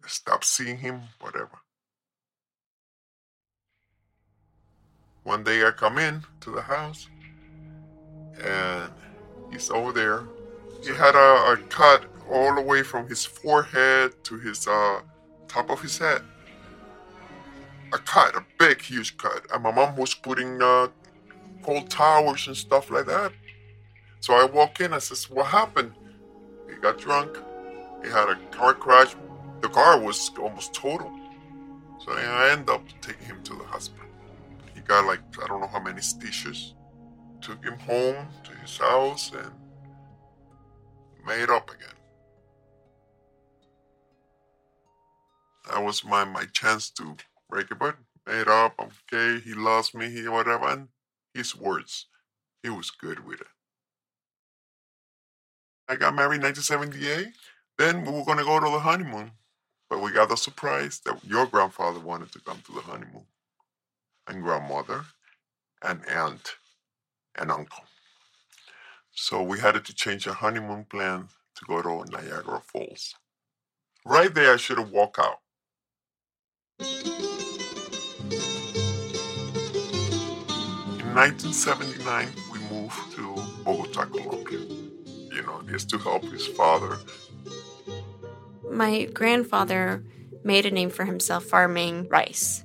stop 0.06 0.44
seeing 0.44 0.78
him, 0.78 1.02
whatever. 1.20 1.58
One 5.22 5.44
day 5.44 5.64
I 5.66 5.70
come 5.70 5.98
in 5.98 6.24
to 6.40 6.50
the 6.50 6.62
house 6.62 7.08
and 8.42 8.90
he's 9.52 9.70
over 9.70 9.92
there. 9.92 10.24
He 10.82 10.94
had 10.94 11.14
a, 11.14 11.52
a 11.52 11.56
cut 11.68 12.04
all 12.30 12.54
the 12.54 12.62
way 12.62 12.82
from 12.82 13.08
his 13.08 13.24
forehead 13.24 14.12
to 14.24 14.38
his 14.38 14.66
uh, 14.66 15.00
top 15.48 15.70
of 15.70 15.82
his 15.82 15.98
head. 15.98 16.22
A 17.92 17.98
cut, 17.98 18.36
a 18.36 18.44
big, 18.58 18.80
huge 18.82 19.16
cut. 19.16 19.46
And 19.52 19.62
my 19.62 19.72
mom 19.72 19.96
was 19.96 20.14
putting 20.14 20.62
uh, 20.62 20.88
cold 21.62 21.90
towers 21.90 22.46
and 22.46 22.56
stuff 22.56 22.90
like 22.90 23.06
that. 23.06 23.32
So 24.20 24.34
I 24.34 24.44
walk 24.44 24.80
in. 24.80 24.92
I 24.92 24.98
says, 24.98 25.28
"What 25.30 25.46
happened?" 25.46 25.92
He 26.68 26.76
got 26.76 26.98
drunk. 26.98 27.36
He 28.02 28.10
had 28.10 28.28
a 28.28 28.36
car 28.50 28.74
crash. 28.74 29.14
The 29.60 29.68
car 29.68 29.98
was 30.00 30.30
almost 30.38 30.74
total. 30.74 31.10
So 32.04 32.12
I 32.12 32.50
end 32.52 32.70
up 32.70 32.82
taking 33.00 33.26
him 33.26 33.42
to 33.44 33.54
the 33.54 33.64
hospital. 33.64 34.06
He 34.74 34.80
got 34.80 35.04
like 35.06 35.20
I 35.42 35.46
don't 35.48 35.60
know 35.60 35.66
how 35.66 35.80
many 35.80 36.00
stitches. 36.00 36.74
Took 37.40 37.64
him 37.64 37.78
home 37.78 38.28
to 38.44 38.52
his 38.62 38.76
house 38.78 39.32
and 39.32 39.50
made 41.26 41.50
up 41.50 41.70
again. 41.70 41.88
That 45.70 45.82
was 45.82 46.04
my 46.04 46.24
my 46.24 46.44
chance 46.52 46.90
to 46.90 47.16
break 47.50 47.70
it, 47.70 47.78
but 47.78 47.96
made 48.26 48.48
up. 48.48 48.74
Okay, 49.12 49.40
he 49.44 49.54
loves 49.54 49.94
me. 49.94 50.10
He 50.10 50.28
whatever. 50.28 50.68
And 50.68 50.88
his 51.34 51.56
words, 51.56 52.06
he 52.62 52.70
was 52.70 52.90
good 52.90 53.26
with 53.26 53.40
it. 53.40 53.46
I 55.88 55.96
got 55.96 56.14
married 56.14 56.36
in 56.36 56.42
1978. 56.42 57.34
Then 57.78 58.04
we 58.04 58.12
were 58.12 58.24
going 58.24 58.38
to 58.38 58.44
go 58.44 58.60
to 58.60 58.70
the 58.70 58.80
honeymoon. 58.80 59.32
But 59.88 60.02
we 60.02 60.12
got 60.12 60.28
the 60.28 60.36
surprise 60.36 61.00
that 61.04 61.24
your 61.24 61.46
grandfather 61.46 61.98
wanted 61.98 62.30
to 62.32 62.40
come 62.40 62.62
to 62.64 62.72
the 62.72 62.80
honeymoon, 62.80 63.26
and 64.28 64.40
grandmother, 64.40 65.04
and 65.82 66.00
aunt, 66.08 66.54
and 67.36 67.50
uncle. 67.50 67.82
So 69.10 69.42
we 69.42 69.58
had 69.58 69.84
to 69.84 69.94
change 69.94 70.28
our 70.28 70.34
honeymoon 70.34 70.86
plan 70.88 71.28
to 71.56 71.64
go 71.66 71.82
to 71.82 72.08
Niagara 72.08 72.62
Falls. 72.64 73.16
Right 74.06 74.32
there, 74.32 74.54
I 74.54 74.56
should 74.58 74.78
have 74.78 74.92
walked 74.92 75.18
out. 75.18 75.40
In 81.10 81.16
1979, 81.16 82.28
we 82.52 82.58
moved 82.74 83.12
to 83.16 83.34
Bogota, 83.64 84.04
Colombia. 84.06 84.60
You 85.34 85.42
know, 85.42 85.60
just 85.68 85.90
to 85.90 85.98
help 85.98 86.22
his 86.24 86.46
father 86.46 86.98
my 88.70 89.04
grandfather 89.06 90.04
made 90.44 90.64
a 90.64 90.70
name 90.70 90.90
for 90.90 91.04
himself 91.04 91.44
farming 91.44 92.08
rice. 92.08 92.64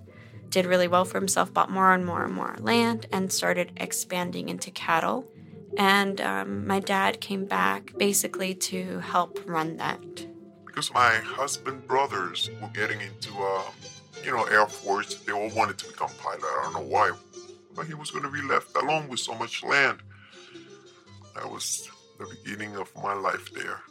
Did 0.49 0.65
really 0.65 0.87
well 0.87 1.03
for 1.03 1.19
himself, 1.19 1.53
bought 1.53 1.69
more 1.69 1.93
and 1.93 2.05
more 2.05 2.23
and 2.23 2.33
more 2.33 2.55
land, 2.59 3.07
and 3.11 3.31
started 3.31 3.73
expanding 3.77 4.47
into 4.47 4.71
cattle. 4.71 5.29
And 5.77 6.21
um, 6.21 6.65
my 6.65 6.79
dad 6.79 7.19
came 7.19 7.45
back 7.45 7.91
basically 7.97 8.53
to 8.55 8.99
help 8.99 9.39
run 9.45 9.75
that. 9.77 9.99
Because 10.65 10.93
my 10.93 11.15
husband 11.15 11.85
brothers 11.87 12.49
were 12.61 12.69
getting 12.69 13.01
into, 13.01 13.33
uh, 13.37 13.63
you 14.23 14.31
know, 14.31 14.43
Air 14.45 14.67
Force, 14.67 15.15
they 15.15 15.33
all 15.33 15.49
wanted 15.49 15.77
to 15.79 15.87
become 15.87 16.09
pilot. 16.17 16.43
I 16.43 16.61
don't 16.63 16.73
know 16.73 16.89
why, 16.89 17.11
but 17.75 17.87
he 17.87 17.93
was 17.93 18.11
going 18.11 18.23
to 18.23 18.31
be 18.31 18.41
left 18.41 18.75
alone 18.77 19.07
with 19.07 19.19
so 19.19 19.35
much 19.35 19.63
land. 19.63 19.99
That 21.35 21.49
was 21.51 21.89
the 22.17 22.25
beginning 22.25 22.75
of 22.77 22.91
my 22.95 23.13
life 23.13 23.53
there. 23.53 23.81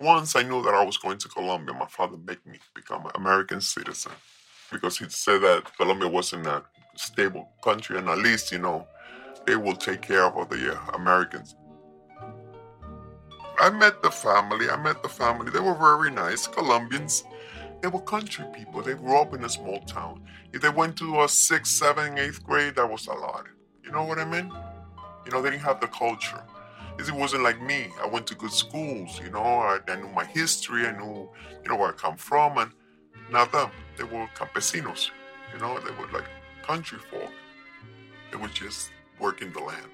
Once 0.00 0.36
I 0.36 0.42
knew 0.42 0.62
that 0.62 0.74
I 0.74 0.84
was 0.84 0.96
going 0.96 1.18
to 1.18 1.28
Colombia, 1.28 1.74
my 1.74 1.86
father 1.86 2.16
made 2.18 2.44
me 2.46 2.58
become 2.74 3.04
an 3.06 3.12
American 3.14 3.60
citizen 3.60 4.12
because 4.70 4.98
he 4.98 5.06
said 5.08 5.40
that 5.40 5.76
Colombia 5.76 6.08
wasn't 6.08 6.46
a 6.46 6.62
stable 6.94 7.48
country 7.64 7.98
and 7.98 8.08
at 8.08 8.18
least, 8.18 8.52
you 8.52 8.58
know, 8.58 8.86
they 9.46 9.56
will 9.56 9.74
take 9.74 10.02
care 10.02 10.26
of 10.26 10.48
the 10.50 10.76
uh, 10.76 10.90
Americans. 10.94 11.56
I 13.60 13.70
met 13.70 14.02
the 14.02 14.10
family. 14.10 14.70
I 14.70 14.76
met 14.76 15.02
the 15.02 15.08
family. 15.08 15.50
They 15.50 15.58
were 15.58 15.74
very 15.74 16.10
nice. 16.10 16.46
Colombians. 16.46 17.24
They 17.80 17.88
were 17.88 18.00
country 18.00 18.44
people. 18.54 18.82
They 18.82 18.94
grew 18.94 19.16
up 19.18 19.34
in 19.34 19.44
a 19.44 19.48
small 19.48 19.80
town. 19.80 20.22
If 20.52 20.62
they 20.62 20.68
went 20.68 20.96
to 20.98 21.22
a 21.22 21.28
sixth, 21.28 21.72
seventh, 21.72 22.18
eighth 22.18 22.44
grade, 22.44 22.76
that 22.76 22.90
was 22.90 23.06
a 23.06 23.12
lot. 23.12 23.46
You 23.84 23.92
know 23.92 24.04
what 24.04 24.18
I 24.18 24.24
mean? 24.24 24.52
You 25.24 25.32
know, 25.32 25.42
they 25.42 25.50
didn't 25.50 25.62
have 25.62 25.80
the 25.80 25.86
culture 25.86 26.42
it 27.06 27.12
wasn't 27.12 27.42
like 27.44 27.60
me. 27.62 27.88
I 28.02 28.06
went 28.06 28.26
to 28.28 28.34
good 28.34 28.52
schools, 28.52 29.20
you 29.22 29.30
know. 29.30 29.42
I, 29.42 29.78
I, 29.86 29.96
knew 29.96 30.08
my 30.08 30.24
history. 30.24 30.86
I 30.86 30.92
knew, 30.92 31.28
you 31.62 31.68
know, 31.68 31.76
where 31.76 31.90
I 31.90 31.92
come 31.92 32.16
from, 32.16 32.58
and 32.58 32.72
not 33.30 33.52
them. 33.52 33.70
They 33.96 34.04
were 34.04 34.26
campesinos, 34.34 35.10
you 35.52 35.60
know. 35.60 35.78
They 35.78 35.92
were 35.92 36.10
like 36.12 36.28
country 36.62 36.98
folk. 37.10 37.30
They 38.30 38.36
were 38.36 38.48
just 38.48 38.90
working 39.20 39.52
the 39.52 39.60
land. 39.60 39.86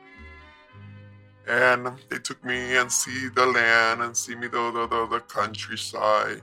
And 1.47 1.99
they 2.09 2.19
took 2.19 2.43
me 2.43 2.77
and 2.77 2.91
see 2.91 3.29
the 3.29 3.45
land 3.45 4.01
and 4.01 4.17
see 4.17 4.35
me 4.35 4.47
the 4.47 4.71
the, 4.71 4.87
the, 4.87 5.07
the 5.07 5.21
countryside. 5.21 6.41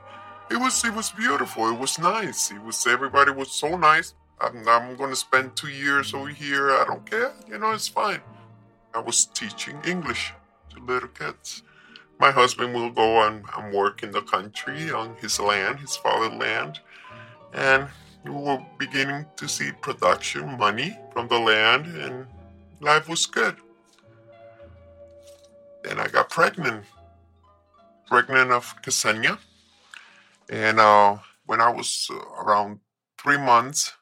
It 0.51 0.59
was 0.59 0.83
it 0.83 0.93
was 0.93 1.11
beautiful. 1.11 1.69
It 1.69 1.79
was 1.79 1.97
nice. 1.97 2.51
It 2.51 2.61
was 2.61 2.85
everybody 2.85 3.31
was 3.31 3.51
so 3.51 3.77
nice. 3.77 4.13
I'm, 4.41 4.67
I'm 4.67 4.97
going 4.97 5.11
to 5.11 5.15
spend 5.15 5.55
two 5.55 5.69
years 5.69 6.13
over 6.13 6.27
here. 6.27 6.71
I 6.71 6.83
don't 6.85 7.09
care. 7.09 7.31
You 7.47 7.57
know, 7.57 7.71
it's 7.71 7.87
fine. 7.87 8.19
I 8.93 8.99
was 8.99 9.25
teaching 9.25 9.79
English 9.85 10.33
to 10.71 10.83
little 10.83 11.07
kids. 11.07 11.63
My 12.19 12.31
husband 12.31 12.73
will 12.73 12.89
go 12.89 13.25
and, 13.25 13.45
and 13.55 13.73
work 13.73 14.03
in 14.03 14.11
the 14.11 14.21
country 14.21 14.91
on 14.91 15.15
his 15.21 15.39
land, 15.39 15.79
his 15.79 15.95
father's 15.95 16.37
land, 16.37 16.79
and 17.53 17.87
we 18.25 18.31
were 18.31 18.63
beginning 18.77 19.25
to 19.37 19.47
see 19.47 19.71
production 19.81 20.57
money 20.57 20.97
from 21.13 21.29
the 21.29 21.39
land, 21.39 21.85
and 21.85 22.27
life 22.79 23.07
was 23.07 23.25
good. 23.25 23.55
Then 25.83 25.99
I 25.99 26.07
got 26.09 26.29
pregnant, 26.29 26.85
pregnant 28.05 28.51
of 28.51 28.75
Ksenia, 28.83 29.39
and 30.51 30.79
uh, 30.79 31.17
when 31.47 31.61
I 31.61 31.69
was 31.71 32.07
uh, 32.11 32.43
around 32.43 32.79
three 33.17 33.37
months, 33.37 33.93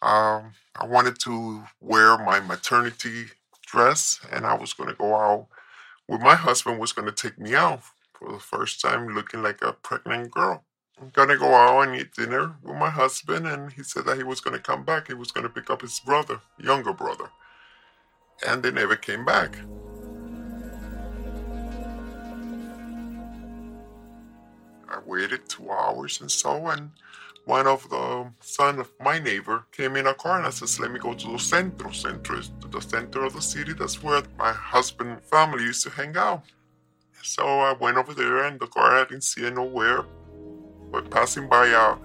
um, 0.00 0.52
I 0.74 0.86
wanted 0.86 1.18
to 1.20 1.64
wear 1.80 2.16
my 2.16 2.40
maternity 2.40 3.26
dress, 3.66 4.20
and 4.32 4.46
I 4.46 4.54
was 4.54 4.72
going 4.72 4.88
to 4.88 4.94
go 4.94 5.14
out 5.14 5.48
well, 6.08 6.18
my 6.18 6.36
husband 6.36 6.78
was 6.78 6.92
going 6.92 7.06
to 7.06 7.12
take 7.12 7.38
me 7.38 7.54
out 7.54 7.80
for 8.12 8.30
the 8.30 8.38
first 8.38 8.80
time 8.80 9.08
looking 9.08 9.42
like 9.42 9.60
a 9.62 9.72
pregnant 9.72 10.30
girl. 10.30 10.64
I'm 11.00 11.10
going 11.10 11.28
to 11.28 11.36
go 11.36 11.52
out 11.52 11.88
and 11.88 11.96
eat 11.96 12.14
dinner 12.14 12.56
with 12.62 12.76
my 12.76 12.90
husband, 12.90 13.46
and 13.46 13.72
he 13.72 13.82
said 13.82 14.04
that 14.06 14.16
he 14.16 14.22
was 14.22 14.40
going 14.40 14.56
to 14.56 14.62
come 14.62 14.84
back. 14.84 15.08
He 15.08 15.14
was 15.14 15.32
going 15.32 15.42
to 15.42 15.50
pick 15.52 15.68
up 15.68 15.82
his 15.82 15.98
brother, 16.00 16.40
younger 16.58 16.92
brother. 16.92 17.30
And 18.46 18.62
they 18.62 18.70
never 18.70 18.96
came 18.96 19.24
back. 19.24 19.58
I 24.96 25.00
waited 25.04 25.48
two 25.48 25.70
hours 25.70 26.20
and 26.20 26.30
so, 26.30 26.68
and 26.68 26.90
one 27.44 27.66
of 27.66 27.88
the 27.90 28.32
son 28.40 28.80
of 28.80 28.90
my 29.00 29.18
neighbor 29.18 29.66
came 29.70 29.94
in 29.96 30.06
a 30.06 30.14
car 30.14 30.38
and 30.38 30.46
I 30.46 30.50
says, 30.50 30.80
let 30.80 30.90
me 30.90 30.98
go 30.98 31.14
to 31.14 31.32
the 31.32 31.38
centro. 31.38 31.92
Centro 31.92 32.38
is 32.38 32.50
the 32.70 32.80
center 32.80 33.24
of 33.24 33.34
the 33.34 33.42
city. 33.42 33.72
That's 33.72 34.02
where 34.02 34.22
my 34.38 34.52
husband 34.52 35.22
family 35.22 35.62
used 35.64 35.84
to 35.84 35.90
hang 35.90 36.16
out. 36.16 36.44
So 37.22 37.44
I 37.44 37.72
went 37.74 37.98
over 37.98 38.14
there 38.14 38.44
and 38.44 38.58
the 38.58 38.66
car 38.66 38.96
I 38.96 39.04
didn't 39.04 39.24
see 39.24 39.46
it 39.46 39.54
nowhere. 39.54 40.04
But 40.90 41.10
passing 41.10 41.48
by 41.48 41.66
a, 41.68 41.96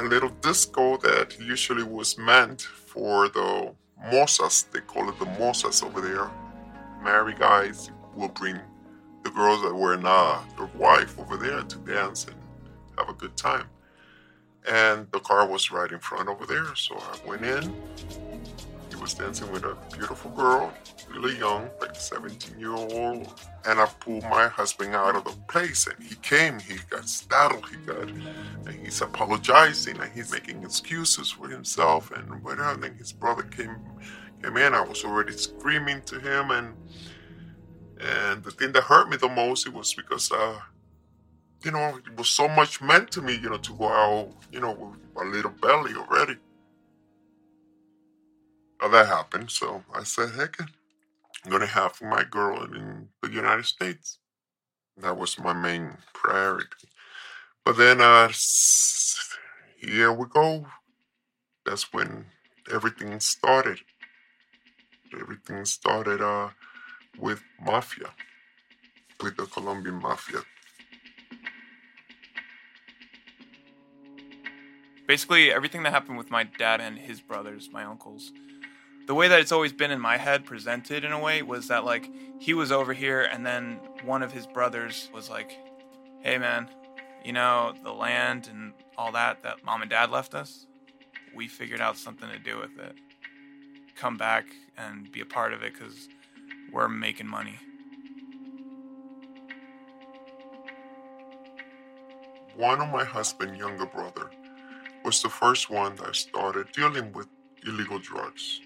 a 0.00 0.04
little 0.04 0.30
disco 0.40 0.96
that 0.98 1.38
usually 1.40 1.82
was 1.82 2.18
meant 2.18 2.62
for 2.62 3.28
the 3.28 3.74
mozas, 4.06 4.70
they 4.70 4.80
call 4.80 5.08
it 5.08 5.18
the 5.18 5.26
mozas 5.26 5.82
over 5.84 6.00
there. 6.00 6.30
Married 7.02 7.38
guys 7.38 7.90
will 8.14 8.28
bring 8.28 8.58
the 9.28 9.34
girls 9.34 9.62
that 9.62 9.74
were 9.74 9.96
not 9.96 10.36
uh, 10.36 10.56
their 10.56 10.70
wife 10.76 11.18
over 11.18 11.36
there 11.36 11.62
to 11.62 11.78
dance 11.78 12.26
and 12.26 12.36
have 12.96 13.08
a 13.08 13.14
good 13.14 13.36
time 13.36 13.68
and 14.68 15.10
the 15.12 15.20
car 15.20 15.46
was 15.46 15.70
right 15.70 15.90
in 15.90 15.98
front 15.98 16.28
over 16.28 16.46
there. 16.46 16.74
So 16.74 16.96
I 16.96 17.26
went 17.26 17.42
in. 17.42 17.74
He 18.90 18.96
was 18.96 19.14
dancing 19.14 19.50
with 19.52 19.64
a 19.64 19.76
beautiful 19.96 20.30
girl, 20.32 20.72
really 21.08 21.38
young, 21.38 21.70
like 21.80 21.94
17 21.94 22.58
year 22.58 22.74
old. 22.74 23.40
And 23.64 23.80
I 23.80 23.86
pulled 24.00 24.24
my 24.24 24.48
husband 24.48 24.94
out 24.94 25.16
of 25.16 25.24
the 25.24 25.32
place 25.48 25.86
and 25.86 26.02
he 26.02 26.16
came, 26.16 26.58
he 26.58 26.76
got 26.90 27.08
startled, 27.08 27.66
he 27.68 27.76
got, 27.76 28.08
and 28.08 28.70
he's 28.84 29.00
apologizing 29.00 29.98
and 30.00 30.12
he's 30.12 30.32
making 30.32 30.62
excuses 30.62 31.30
for 31.30 31.48
himself 31.48 32.10
and 32.10 32.42
whatever. 32.42 32.84
And 32.84 32.96
his 32.98 33.12
brother 33.12 33.42
came, 33.42 33.76
came 34.42 34.56
in. 34.56 34.74
I 34.74 34.80
was 34.80 35.04
already 35.04 35.32
screaming 35.32 36.02
to 36.02 36.18
him 36.18 36.50
and, 36.50 36.74
and 38.38 38.44
the 38.44 38.52
thing 38.52 38.70
that 38.70 38.84
hurt 38.84 39.10
me 39.10 39.16
the 39.16 39.28
most, 39.28 39.66
it 39.66 39.72
was 39.72 39.92
because, 39.94 40.30
uh, 40.30 40.60
you 41.64 41.72
know, 41.72 41.98
it 42.06 42.16
was 42.16 42.28
so 42.28 42.46
much 42.46 42.80
meant 42.80 43.10
to 43.10 43.20
me, 43.20 43.34
you 43.34 43.50
know, 43.50 43.58
to 43.58 43.72
go 43.76 43.88
out, 43.88 44.32
you 44.52 44.60
know, 44.60 44.70
with 44.70 45.26
a 45.26 45.28
little 45.28 45.50
belly 45.50 45.94
already. 45.96 46.36
Well, 48.80 48.90
that 48.90 49.08
happened, 49.08 49.50
so 49.50 49.82
I 49.92 50.04
said, 50.04 50.30
heck, 50.36 50.60
I'm 50.60 51.50
gonna 51.50 51.66
have 51.66 52.00
my 52.00 52.22
girl 52.22 52.62
in 52.62 53.08
the 53.22 53.30
United 53.32 53.64
States. 53.64 54.20
That 54.98 55.16
was 55.16 55.36
my 55.40 55.52
main 55.52 55.96
priority. 56.14 56.88
But 57.64 57.76
then, 57.76 58.00
uh, 58.00 58.30
here 59.80 60.12
we 60.12 60.26
go. 60.26 60.64
That's 61.66 61.92
when 61.92 62.26
everything 62.72 63.18
started. 63.18 63.80
Everything 65.20 65.64
started, 65.64 66.22
uh, 66.22 66.50
with 67.18 67.42
mafia, 67.60 68.12
with 69.22 69.36
the 69.36 69.46
Colombian 69.46 69.96
mafia. 69.96 70.40
Basically, 75.06 75.50
everything 75.50 75.82
that 75.84 75.92
happened 75.92 76.18
with 76.18 76.30
my 76.30 76.44
dad 76.44 76.80
and 76.80 76.98
his 76.98 77.20
brothers, 77.20 77.70
my 77.72 77.84
uncles, 77.84 78.30
the 79.06 79.14
way 79.14 79.26
that 79.26 79.40
it's 79.40 79.52
always 79.52 79.72
been 79.72 79.90
in 79.90 80.00
my 80.00 80.18
head 80.18 80.44
presented 80.44 81.02
in 81.02 81.12
a 81.12 81.18
way 81.18 81.40
was 81.40 81.68
that 81.68 81.84
like 81.84 82.10
he 82.38 82.52
was 82.52 82.70
over 82.70 82.92
here 82.92 83.22
and 83.22 83.44
then 83.44 83.80
one 84.04 84.22
of 84.22 84.32
his 84.32 84.46
brothers 84.46 85.08
was 85.14 85.30
like 85.30 85.58
hey 86.20 86.36
man 86.36 86.68
you 87.24 87.32
know 87.32 87.72
the 87.82 87.90
land 87.90 88.48
and 88.50 88.74
all 88.98 89.12
that 89.12 89.42
that 89.44 89.64
mom 89.64 89.80
and 89.80 89.90
dad 89.90 90.10
left 90.10 90.34
us? 90.34 90.66
We 91.34 91.48
figured 91.48 91.80
out 91.80 91.96
something 91.96 92.28
to 92.28 92.38
do 92.38 92.58
with 92.58 92.78
it. 92.78 92.96
Come 93.96 94.18
back 94.18 94.44
and 94.76 95.10
be 95.10 95.20
a 95.20 95.26
part 95.26 95.54
of 95.54 95.62
it 95.62 95.72
because 95.72 96.08
we're 96.70 96.88
making 96.88 97.26
money 97.26 97.58
one 102.58 102.80
of 102.80 102.90
my 102.90 103.04
husband's 103.04 103.58
younger 103.58 103.86
brother 103.86 104.30
was 105.04 105.22
the 105.22 105.28
first 105.28 105.70
one 105.70 105.94
that 105.96 106.14
started 106.14 106.66
dealing 106.72 107.12
with 107.12 107.28
illegal 107.64 107.98
drugs 107.98 108.60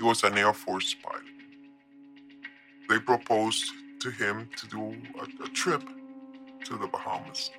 he 0.00 0.06
was 0.06 0.24
an 0.24 0.38
Air 0.38 0.54
Force 0.54 0.94
pilot. 0.94 1.24
They 2.88 2.98
proposed 2.98 3.66
to 3.98 4.10
him 4.10 4.48
to 4.56 4.66
do 4.66 4.96
a, 5.20 5.44
a 5.44 5.48
trip 5.48 5.82
to 6.64 6.78
the 6.78 6.86
Bahamas 6.86 7.50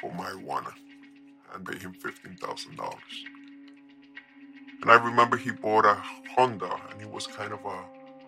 for 0.00 0.10
marijuana 0.12 0.72
and 1.52 1.66
pay 1.66 1.76
him 1.76 1.92
$15,000. 1.92 2.94
And 4.80 4.90
I 4.90 4.94
remember 4.94 5.36
he 5.36 5.50
bought 5.50 5.84
a 5.84 6.02
Honda 6.34 6.74
and 6.90 7.02
it 7.02 7.10
was 7.10 7.26
kind 7.26 7.52
of 7.52 7.60
a 7.66 7.84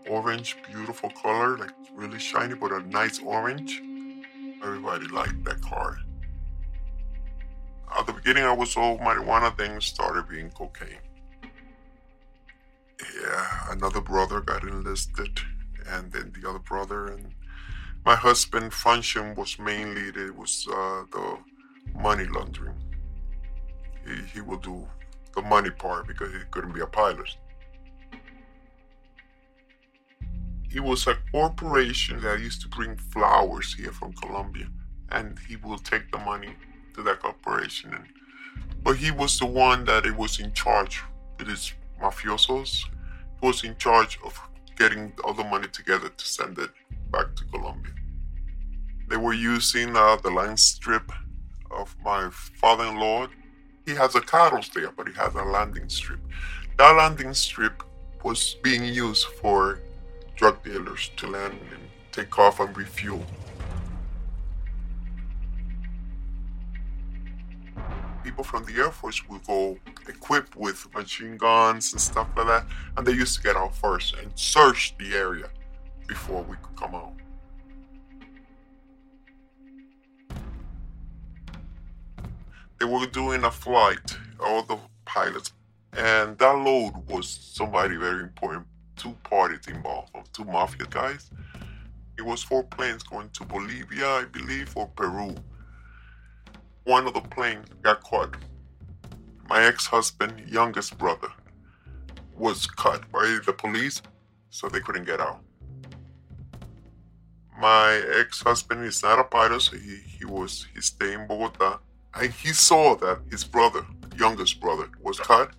orange, 0.07 0.59
beautiful 0.71 1.09
color, 1.09 1.57
like 1.57 1.73
really 1.95 2.19
shiny, 2.19 2.53
but 2.53 2.71
a 2.71 2.87
nice 2.87 3.19
orange. 3.21 3.81
Everybody 4.63 5.07
liked 5.09 5.45
that 5.45 5.61
car. 5.63 5.99
At 7.99 8.07
the 8.07 8.13
beginning, 8.13 8.45
I 8.45 8.53
was 8.53 8.77
all 8.77 8.99
marijuana, 8.99 9.57
then 9.57 9.81
started 9.81 10.29
being 10.29 10.51
cocaine 10.51 10.99
yeah, 13.23 13.67
another 13.71 14.01
brother 14.01 14.41
got 14.41 14.63
enlisted, 14.63 15.41
and 15.89 16.13
then 16.13 16.33
the 16.41 16.49
other 16.49 16.59
brother, 16.59 17.09
and 17.09 17.35
my 18.05 18.15
husband 18.15 18.73
function 18.73 19.35
was 19.35 19.59
mainly 19.59 20.03
it 20.09 20.35
was 20.35 20.67
uh, 20.71 21.05
the 21.13 21.39
money 21.95 22.25
laundering. 22.25 22.77
He 24.07 24.23
he 24.35 24.41
will 24.41 24.59
do 24.59 24.87
the 25.35 25.43
money 25.43 25.71
part 25.71 26.07
because 26.07 26.33
he 26.33 26.41
couldn't 26.51 26.73
be 26.73 26.81
a 26.81 26.87
pilot. 26.87 27.37
He 30.71 30.79
was 30.79 31.07
a 31.07 31.17
corporation 31.33 32.21
that 32.21 32.41
used 32.41 32.63
to 32.63 32.69
bring 32.69 32.97
flowers 32.97 33.75
here 33.75 33.91
from 33.91 34.13
Colombia, 34.13 34.69
and 35.11 35.39
he 35.49 35.57
will 35.57 35.79
take 35.79 36.11
the 36.13 36.19
money 36.19 36.55
to 36.95 37.03
that 37.03 37.21
corporation. 37.21 37.93
And, 37.93 38.05
but 38.85 38.97
he 38.97 39.11
was 39.11 39.39
the 39.39 39.47
one 39.47 39.85
that 39.87 40.07
it 40.07 40.17
was 40.17 40.39
in 40.39 40.53
charge. 40.53 41.03
with 41.39 41.49
his 41.49 41.73
mafiosos 42.01 42.85
He 43.41 43.47
was 43.47 43.65
in 43.65 43.77
charge 43.77 44.19
of 44.25 44.39
getting 44.77 45.13
all 45.25 45.35
the 45.35 45.45
money 45.45 45.69
together 45.69 46.09
to 46.09 46.25
send 46.25 46.59
it 46.59 46.71
back 47.11 47.35
to 47.37 47.45
Colombia. 47.47 47.95
They 49.09 49.17
were 49.17 49.35
using 49.35 49.97
uh, 49.97 50.17
the 50.17 50.31
land 50.31 50.61
strip 50.61 51.11
of 51.71 51.97
my 52.05 52.31
father 52.31 52.85
in 52.85 52.97
law. 52.97 53.27
He 53.87 53.95
has 53.97 54.15
a 54.15 54.21
cattle 54.21 54.63
there, 54.75 54.93
but 54.93 55.09
he 55.09 55.15
has 55.15 55.35
a 55.35 55.43
landing 55.43 55.89
strip. 55.89 56.21
That 56.79 56.93
landing 56.93 57.35
strip 57.35 57.83
was 58.23 58.55
being 58.63 58.85
used 58.85 59.27
for 59.41 59.81
drug 60.41 60.63
dealers 60.65 61.11
to 61.19 61.27
land 61.27 61.53
and 61.71 61.83
take 62.13 62.39
off 62.39 62.61
and 62.61 62.75
refuel. 62.75 63.23
people 68.25 68.43
from 68.43 68.65
the 68.65 68.73
Air 68.81 68.91
Force 68.91 69.27
would 69.29 69.45
go 69.45 69.77
equipped 70.09 70.57
with 70.57 70.87
machine 70.95 71.37
guns 71.37 71.93
and 71.93 72.01
stuff 72.01 72.27
like 72.37 72.47
that, 72.47 72.65
and 72.97 73.07
they 73.07 73.13
used 73.13 73.37
to 73.37 73.43
get 73.43 73.55
out 73.55 73.75
first 73.75 74.15
and 74.15 74.31
search 74.35 74.95
the 74.99 75.15
area 75.15 75.49
before 76.07 76.43
we 76.45 76.57
could 76.63 76.77
come 76.77 76.95
out. 76.95 77.13
They 82.79 82.87
were 82.87 83.07
doing 83.07 83.45
a 83.45 83.51
flight, 83.51 84.17
all 84.39 84.63
the 84.63 84.79
pilots, 85.05 85.53
and 85.95 86.39
that 86.39 86.57
load 86.57 86.93
was 87.09 87.29
somebody 87.29 87.97
very 87.97 88.23
important. 88.23 88.67
Two 89.01 89.17
parties 89.25 89.67
involved, 89.67 90.13
two 90.35 90.45
mafia 90.45 90.87
guys. 90.91 91.31
It 92.19 92.23
was 92.23 92.43
four 92.43 92.65
planes 92.65 93.03
going 93.03 93.31
to 93.31 93.45
Bolivia, 93.45 94.07
I 94.07 94.25
believe, 94.25 94.77
or 94.77 94.89
Peru 94.89 95.35
one 96.85 97.07
of 97.07 97.15
the 97.15 97.21
planes 97.21 97.69
got 97.83 98.03
caught. 98.03 98.37
My 99.49 99.63
ex 99.65 99.87
husband, 99.87 100.49
youngest 100.49 100.99
brother, 100.99 101.29
was 102.37 102.67
caught 102.67 103.11
by 103.13 103.39
the 103.47 103.53
police, 103.53 104.03
so 104.51 104.69
they 104.69 104.81
couldn't 104.81 105.05
get 105.05 105.21
out. 105.21 105.41
My 107.61 108.03
ex 108.19 108.43
husband 108.43 108.85
is 108.85 109.03
not 109.03 109.19
a 109.19 109.25
pilot, 109.25 109.61
so 109.61 109.77
he, 109.77 109.97
he 110.19 110.25
was 110.25 110.67
he 110.75 110.81
stayed 110.81 111.15
in 111.15 111.27
Bogota. 111.27 111.79
And 112.15 112.33
he 112.33 112.53
saw 112.53 112.97
that 112.97 113.21
his 113.31 113.45
brother, 113.45 113.87
youngest 114.17 114.61
brother, 114.61 114.89
was 115.01 115.21
caught. 115.21 115.53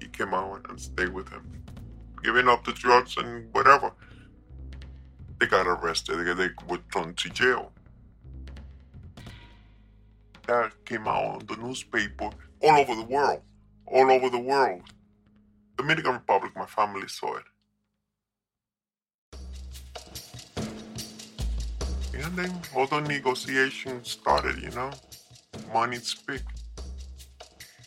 He 0.00 0.08
came 0.08 0.32
out 0.32 0.64
and 0.68 0.80
stayed 0.80 1.10
with 1.10 1.28
him, 1.28 1.44
giving 2.22 2.48
up 2.48 2.64
the 2.64 2.72
drugs 2.72 3.16
and 3.16 3.52
whatever. 3.52 3.92
They 5.38 5.46
got 5.46 5.66
arrested. 5.66 6.18
They, 6.18 6.34
they 6.34 6.50
were 6.68 6.80
thrown 6.92 7.14
to 7.14 7.28
jail 7.30 7.72
that 10.50 10.72
came 10.84 11.06
out 11.06 11.24
on 11.24 11.46
the 11.46 11.56
newspaper 11.56 12.30
all 12.60 12.76
over 12.80 12.96
the 12.96 13.04
world. 13.04 13.42
All 13.86 14.10
over 14.10 14.28
the 14.28 14.38
world. 14.38 14.82
Dominican 15.76 16.14
Republic, 16.14 16.52
my 16.56 16.66
family 16.66 17.06
saw 17.06 17.36
it. 17.36 17.44
And 22.14 22.36
then 22.36 22.52
all 22.74 22.86
the 22.86 23.00
negotiations 23.00 24.10
started, 24.10 24.60
you 24.60 24.70
know. 24.70 24.90
Money 25.72 25.98
speak. 25.98 26.42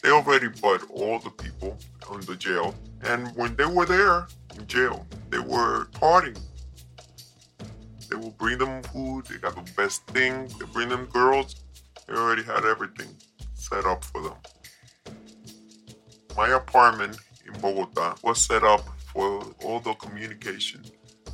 They 0.02 0.10
already 0.10 0.48
bought 0.48 0.90
all 0.90 1.20
the 1.20 1.30
people 1.32 1.78
on 2.10 2.22
the 2.22 2.36
jail. 2.36 2.74
And 3.06 3.36
when 3.36 3.56
they 3.56 3.66
were 3.66 3.86
there 3.86 4.28
in 4.58 4.66
jail, 4.68 5.06
they 5.30 5.40
were 5.40 5.86
partying. 5.92 6.40
They 8.10 8.16
will 8.16 8.32
bring 8.32 8.58
them 8.58 8.82
food, 8.84 9.26
they 9.26 9.38
got 9.38 9.56
the 9.56 9.70
best 9.74 10.06
thing, 10.08 10.48
they 10.60 10.66
bring 10.68 10.90
them 10.90 11.06
girls, 11.08 11.64
they 12.08 12.14
already 12.14 12.44
had 12.44 12.66
everything 12.66 13.08
set 13.56 13.86
up 13.86 14.06
for 14.06 14.22
them. 14.22 14.36
My 16.38 16.50
apartment 16.50 17.18
in 17.46 17.60
Bogota 17.60 18.16
was 18.24 18.42
set 18.42 18.64
up 18.64 18.82
for 19.12 19.44
all 19.64 19.80
the 19.80 19.94
communication 19.96 20.84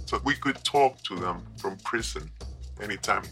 so 0.05 0.19
we 0.23 0.35
could 0.35 0.63
talk 0.63 1.01
to 1.03 1.15
them 1.15 1.43
from 1.57 1.77
prison 1.77 2.29
anytime. 2.81 3.23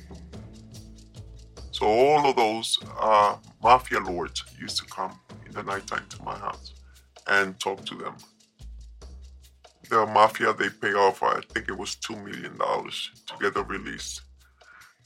So 1.71 1.85
all 1.85 2.29
of 2.29 2.35
those 2.35 2.77
uh, 2.99 3.37
mafia 3.63 3.99
lords 3.99 4.43
used 4.59 4.77
to 4.77 4.85
come 4.85 5.19
in 5.45 5.53
the 5.53 5.63
nighttime 5.63 6.05
to 6.09 6.23
my 6.23 6.37
house 6.37 6.76
and 7.29 7.59
talk 7.59 7.85
to 7.85 7.95
them. 7.95 8.15
The 9.89 10.05
mafia 10.05 10.53
they 10.53 10.69
pay 10.69 10.93
off, 10.93 11.23
I 11.23 11.39
think 11.53 11.69
it 11.69 11.77
was 11.77 11.95
two 11.95 12.15
million 12.17 12.57
dollars 12.57 13.11
to 13.27 13.33
get 13.39 13.53
the 13.53 13.63
release 13.63 14.21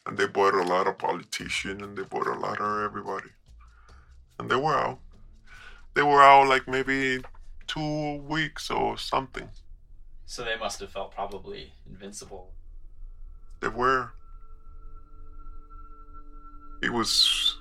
and 0.06 0.18
they 0.18 0.28
bought 0.28 0.54
a 0.54 0.64
lot 0.64 0.88
of 0.88 0.98
politicians 0.98 1.82
and 1.82 1.96
they 1.96 2.04
bought 2.04 2.28
a 2.28 2.34
lot 2.34 2.60
of 2.60 2.84
everybody. 2.84 3.30
And 4.40 4.50
they 4.50 4.56
were 4.56 4.74
out. 4.74 5.00
They 5.94 6.02
were 6.02 6.22
out 6.22 6.48
like 6.48 6.68
maybe 6.68 7.22
two 7.68 8.16
weeks 8.28 8.72
or 8.72 8.98
something. 8.98 9.50
So 10.26 10.44
they 10.44 10.58
must 10.58 10.80
have 10.80 10.90
felt 10.90 11.14
probably 11.14 11.74
invincible. 11.88 12.52
They 13.60 13.68
were. 13.68 14.12
It 16.82 16.92
was. 16.92 17.58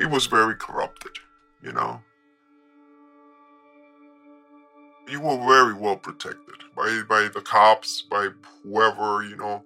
It 0.00 0.08
was 0.08 0.26
very 0.26 0.54
corrupted, 0.54 1.12
you 1.62 1.72
know. 1.72 2.00
You 5.08 5.20
were 5.20 5.36
very 5.38 5.74
well 5.74 5.96
protected 5.96 6.56
by 6.76 7.02
by 7.08 7.28
the 7.34 7.42
cops, 7.42 8.02
by 8.02 8.28
whoever, 8.62 9.24
you 9.24 9.36
know. 9.36 9.62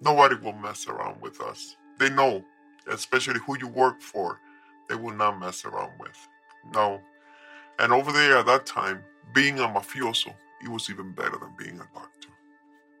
Nobody 0.00 0.36
will 0.36 0.54
mess 0.54 0.88
around 0.88 1.20
with 1.20 1.40
us. 1.40 1.76
They 1.98 2.10
know, 2.10 2.44
especially 2.88 3.40
who 3.46 3.58
you 3.58 3.68
work 3.68 4.00
for, 4.02 4.38
they 4.88 4.94
will 4.96 5.14
not 5.14 5.38
mess 5.38 5.64
around 5.64 5.92
with. 6.00 6.16
No. 6.74 7.00
And 7.78 7.92
over 7.92 8.12
there 8.12 8.38
at 8.38 8.46
that 8.46 8.66
time, 8.66 9.02
being 9.34 9.58
a 9.58 9.68
mafioso, 9.68 10.34
it 10.64 10.68
was 10.68 10.90
even 10.90 11.12
better 11.12 11.38
than 11.38 11.54
being 11.58 11.76
a 11.80 11.88
doctor. 11.94 12.28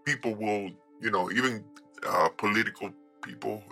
People 0.04 0.34
will, 0.34 0.70
you 1.00 1.10
know, 1.10 1.30
even 1.32 1.64
uh, 2.06 2.28
political 2.30 2.90
people, 3.22 3.62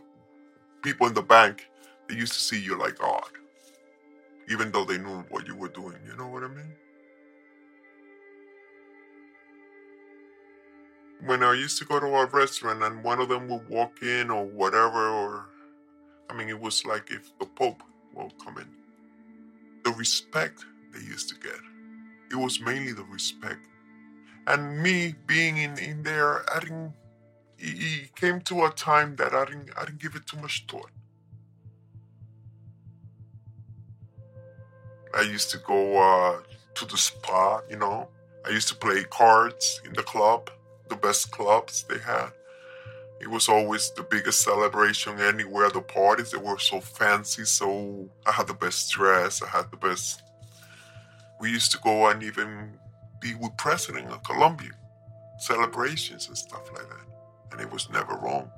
people 0.82 1.06
in 1.06 1.14
the 1.14 1.22
bank, 1.22 1.68
they 2.08 2.16
used 2.16 2.32
to 2.34 2.40
see 2.40 2.60
you 2.60 2.78
like 2.78 2.98
God, 2.98 3.30
even 4.50 4.72
though 4.72 4.84
they 4.84 4.98
knew 4.98 5.24
what 5.30 5.46
you 5.46 5.56
were 5.56 5.68
doing. 5.68 5.96
You 6.06 6.16
know 6.16 6.28
what 6.28 6.44
I 6.44 6.48
mean? 6.48 6.72
When 11.24 11.42
I 11.42 11.54
used 11.54 11.78
to 11.78 11.84
go 11.84 11.98
to 11.98 12.06
a 12.06 12.26
restaurant 12.26 12.82
and 12.82 13.02
one 13.02 13.20
of 13.20 13.28
them 13.28 13.48
would 13.48 13.68
walk 13.68 14.02
in 14.02 14.30
or 14.30 14.44
whatever, 14.44 15.08
or 15.08 15.46
I 16.30 16.34
mean, 16.34 16.48
it 16.48 16.60
was 16.60 16.84
like 16.84 17.10
if 17.10 17.36
the 17.38 17.46
Pope 17.46 17.82
will 18.14 18.32
come 18.44 18.58
in. 18.58 18.68
The 19.84 19.90
respect 19.92 20.64
they 20.92 21.00
used 21.00 21.28
to 21.30 21.34
get, 21.36 21.60
it 22.30 22.36
was 22.36 22.60
mainly 22.60 22.92
the 22.92 23.04
respect. 23.04 23.66
And 24.46 24.82
me 24.82 25.14
being 25.26 25.58
in, 25.58 25.78
in 25.78 26.02
there, 26.02 26.44
I 26.54 26.60
didn't 26.60 26.92
it 27.58 28.14
came 28.14 28.40
to 28.42 28.64
a 28.64 28.70
time 28.70 29.16
that 29.16 29.34
I 29.34 29.44
didn't 29.44 29.70
I 29.76 29.84
didn't 29.84 29.98
give 29.98 30.14
it 30.14 30.26
too 30.26 30.38
much 30.38 30.64
thought. 30.68 30.90
I 35.14 35.22
used 35.22 35.50
to 35.50 35.58
go 35.58 35.98
uh, 35.98 36.40
to 36.74 36.84
the 36.84 36.96
spa, 36.96 37.60
you 37.70 37.76
know. 37.76 38.08
I 38.46 38.50
used 38.50 38.68
to 38.68 38.76
play 38.76 39.02
cards 39.04 39.80
in 39.84 39.92
the 39.94 40.02
club, 40.02 40.50
the 40.88 40.96
best 40.96 41.30
clubs 41.30 41.84
they 41.88 41.98
had. 41.98 42.30
It 43.20 43.28
was 43.28 43.48
always 43.48 43.90
the 43.92 44.04
biggest 44.04 44.42
celebration 44.42 45.18
anywhere. 45.20 45.70
The 45.70 45.80
parties 45.80 46.30
they 46.30 46.38
were 46.38 46.58
so 46.58 46.80
fancy, 46.80 47.44
so 47.44 48.08
I 48.26 48.32
had 48.32 48.46
the 48.46 48.54
best 48.54 48.92
dress. 48.92 49.42
I 49.42 49.48
had 49.48 49.70
the 49.70 49.76
best. 49.76 50.22
We 51.40 51.50
used 51.50 51.72
to 51.72 51.78
go 51.78 52.08
and 52.08 52.22
even 52.22 52.78
be 53.20 53.34
with 53.34 53.56
president 53.56 54.10
of 54.10 54.22
Colombia, 54.22 54.70
celebrations 55.38 56.28
and 56.28 56.38
stuff 56.38 56.70
like 56.72 56.88
that 56.88 57.08
and 57.52 57.60
it 57.60 57.72
was 57.72 57.90
never 57.90 58.14
wrong. 58.14 58.50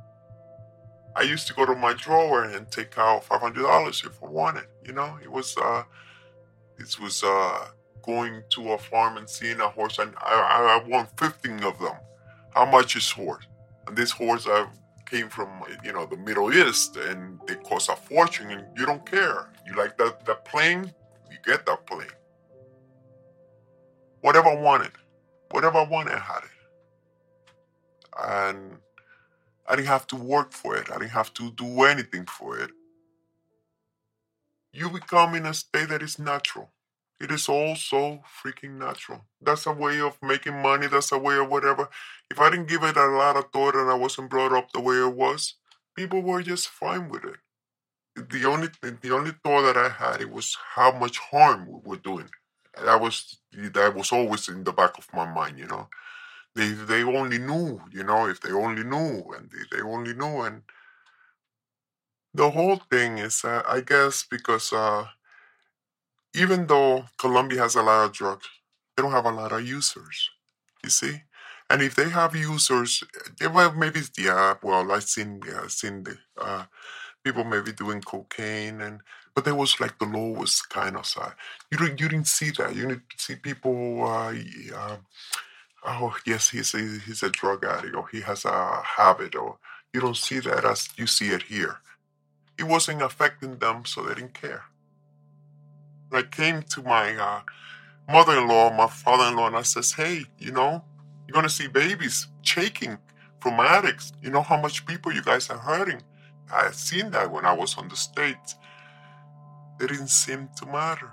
I 1.17 1.23
used 1.23 1.47
to 1.49 1.55
go 1.55 1.67
to 1.67 1.75
my 1.75 1.93
drawer 1.95 2.45
and 2.45 2.71
take 2.71 2.97
out 2.99 3.25
five 3.25 3.41
hundred 3.41 3.63
dollars 3.63 4.03
if 4.05 4.23
I 4.23 4.27
wanted. 4.27 4.67
You 4.85 4.93
know, 4.93 5.19
it 5.23 5.31
was 5.31 5.57
uh, 5.57 5.83
it 6.79 6.97
was 7.01 7.23
uh, 7.25 7.67
going 8.03 8.43
to 8.51 8.73
a 8.73 8.79
farm 8.79 9.17
and 9.17 9.29
seeing 9.29 9.61
a 9.61 9.69
horse, 9.69 9.99
and 9.99 10.15
I, 10.19 10.35
I, 10.35 10.79
I 10.79 10.89
want 10.89 11.19
fifteen 11.19 11.63
of 11.65 11.79
them. 11.79 11.97
How 12.55 12.67
much 12.67 12.97
is 12.97 13.11
horse? 13.11 13.47
And 13.87 13.97
this 13.97 14.11
horse 14.11 14.47
came 15.07 15.29
from 15.29 15.49
you 15.85 15.93
know 15.93 16.07
the 16.07 16.17
Middle 16.17 16.53
East, 16.53 16.97
and 16.97 17.41
they 17.47 17.57
cost 17.57 17.89
a 17.89 17.97
fortune, 17.97 18.51
and 18.51 18.67
you 18.77 18.87
don't 18.87 19.05
care. 19.05 19.51
You 19.67 19.75
like 19.77 19.97
that 19.99 20.25
that 20.27 20.45
plane, 20.45 20.93
you 21.31 21.39
get 21.45 21.67
that 21.67 21.87
plane. 21.87 22.09
Whatever 24.21 24.51
I 24.51 24.57
wanted, 24.57 24.93
whatever 25.51 25.79
I 25.79 25.85
wanted, 25.85 26.15
I 26.15 26.19
had 26.19 26.45
it 26.45 26.51
and 28.19 28.79
I 29.69 29.77
didn't 29.77 29.89
have 29.89 30.07
to 30.09 30.17
work 30.17 30.53
for 30.53 30.77
it. 30.77 30.91
I 30.91 30.99
didn't 30.99 31.11
have 31.11 31.33
to 31.35 31.51
do 31.53 31.83
anything 31.83 32.27
for 32.27 32.59
it. 32.59 32.71
You 34.73 34.91
become 34.91 35.35
in 35.35 35.47
a 35.47 35.55
state 35.55 35.89
that 35.89 36.03
is 36.03 36.19
natural. 36.19 36.71
It 37.21 37.31
is 37.31 37.49
all 37.49 37.77
so 37.77 38.23
freaking 38.43 38.79
natural. 38.79 39.27
That's 39.41 39.67
a 39.67 39.73
way 39.73 40.01
of 40.01 40.19
making 40.23 40.61
money. 40.63 40.87
That's 40.87 41.13
a 41.13 41.19
way 41.19 41.37
of 41.39 41.51
whatever. 41.51 41.89
If 42.31 42.41
I 42.41 42.51
didn't 42.51 42.69
give 42.69 42.83
it 42.83 42.97
a 42.97 43.07
lot 43.07 43.37
of 43.37 43.51
thought 43.53 43.77
and 43.77 43.91
I 43.91 43.95
wasn't 43.95 44.31
brought 44.31 44.53
up 44.53 44.73
the 44.73 44.81
way 44.81 44.97
it 44.97 45.15
was, 45.15 45.55
people 45.95 46.23
were 46.23 46.43
just 46.43 46.69
fine 46.69 47.09
with 47.11 47.25
it. 47.25 47.37
The 48.17 48.45
only 48.45 48.69
the 48.83 49.11
only 49.13 49.33
thought 49.43 49.63
that 49.63 49.77
I 49.77 49.89
had 49.89 50.21
it 50.21 50.31
was 50.31 50.57
how 50.75 50.93
much 50.93 51.19
harm 51.19 51.67
we 51.67 51.81
were 51.85 51.97
doing. 51.97 52.31
That 52.85 53.01
was 53.01 53.39
that 53.53 53.95
was 53.95 54.13
always 54.13 54.49
in 54.49 54.65
the 54.65 54.73
back 54.73 54.97
of 54.99 55.09
my 55.13 55.27
mind, 55.33 55.59
you 55.59 55.67
know 55.67 55.89
they 56.55 56.69
they 56.73 57.03
only 57.05 57.39
knew, 57.39 57.81
you 57.93 58.05
know, 58.05 58.27
if 58.29 58.41
they 58.41 58.53
only 58.53 58.85
knew, 58.85 59.33
and 59.37 59.51
they, 59.51 59.77
they 59.77 59.83
only 59.83 60.15
knew, 60.15 60.43
and 60.43 60.63
the 62.35 62.51
whole 62.51 62.77
thing 62.91 63.19
is, 63.19 63.45
uh, 63.45 63.63
I 63.67 63.81
guess, 63.81 64.25
because 64.29 64.73
uh, 64.73 65.07
even 66.35 66.67
though 66.67 67.05
Colombia 67.19 67.63
has 67.63 67.75
a 67.75 67.83
lot 67.83 68.07
of 68.07 68.13
drugs, 68.13 68.47
they 68.97 69.03
don't 69.03 69.13
have 69.13 69.27
a 69.27 69.31
lot 69.31 69.53
of 69.53 69.67
users. 69.67 70.31
You 70.83 70.91
see, 70.91 71.23
and 71.69 71.83
if 71.83 71.95
they 71.95 72.09
have 72.09 72.35
users, 72.35 73.05
well, 73.53 73.73
maybe 73.73 74.01
it's 74.01 74.11
the 74.11 74.31
app. 74.31 74.65
Well, 74.65 74.91
I've 74.91 75.05
seen, 75.05 75.41
yeah, 75.47 75.67
seen 75.69 76.05
the 76.05 76.17
uh, 76.41 76.65
people 77.23 77.45
maybe 77.45 77.73
doing 77.73 78.01
cocaine, 78.01 78.81
and 78.81 79.01
but 79.35 79.45
there 79.45 79.55
was 79.55 79.79
like 79.81 79.99
the 79.99 80.07
lowest 80.07 80.71
kind 80.71 80.97
of 80.97 81.07
side. 81.07 81.35
You 81.71 81.79
didn't 81.79 82.01
you 82.01 82.09
didn't 82.09 82.29
see 82.29 82.51
that. 82.53 82.75
You 82.75 82.89
didn't 82.89 83.03
see 83.17 83.37
people. 83.37 84.05
Uh, 84.05 84.35
uh 84.75 84.97
oh 85.85 86.15
yes 86.27 86.51
he's 86.51 86.75
a, 86.75 86.79
he's 87.07 87.23
a 87.23 87.31
drug 87.31 87.65
addict 87.65 87.95
or 87.95 88.07
he 88.09 88.21
has 88.21 88.45
a 88.45 88.83
habit 88.83 89.35
or 89.35 89.59
you 89.93 90.01
don't 90.01 90.17
see 90.17 90.39
that 90.39 90.65
as 90.65 90.89
you 90.97 91.07
see 91.07 91.29
it 91.29 91.43
here 91.43 91.79
it 92.59 92.65
wasn't 92.65 93.01
affecting 93.03 93.59
them 93.59 93.85
so 93.85 94.03
they 94.03 94.15
didn't 94.15 94.35
care 94.35 94.65
i 96.13 96.23
came 96.23 96.63
to 96.63 96.83
my 96.83 97.15
uh, 97.17 97.41
mother-in-law 98.11 98.73
my 98.73 98.87
father-in-law 98.87 99.47
and 99.47 99.57
i 99.57 99.63
says 99.63 99.93
hey 99.93 100.25
you 100.39 100.53
know 100.53 100.85
you're 101.27 101.35
gonna 101.35 101.49
see 101.49 101.69
babies 101.69 102.29
shaking 102.43 102.99
from 103.41 103.61
addicts 103.61 104.13
you 104.23 104.31
know 104.31 104.43
how 104.43 104.61
much 104.61 104.87
people 104.87 105.13
you 105.13 105.23
guys 105.23 105.49
are 105.51 105.59
hurting 105.59 106.03
i 106.53 106.65
had 106.65 106.75
seen 106.75 107.11
that 107.11 107.31
when 107.31 107.45
i 107.45 107.53
was 107.53 107.77
on 107.77 107.89
the 107.89 107.97
states 107.97 108.57
it 109.81 109.89
didn't 109.89 110.09
seem 110.09 110.49
to 110.57 110.67
matter 110.67 111.11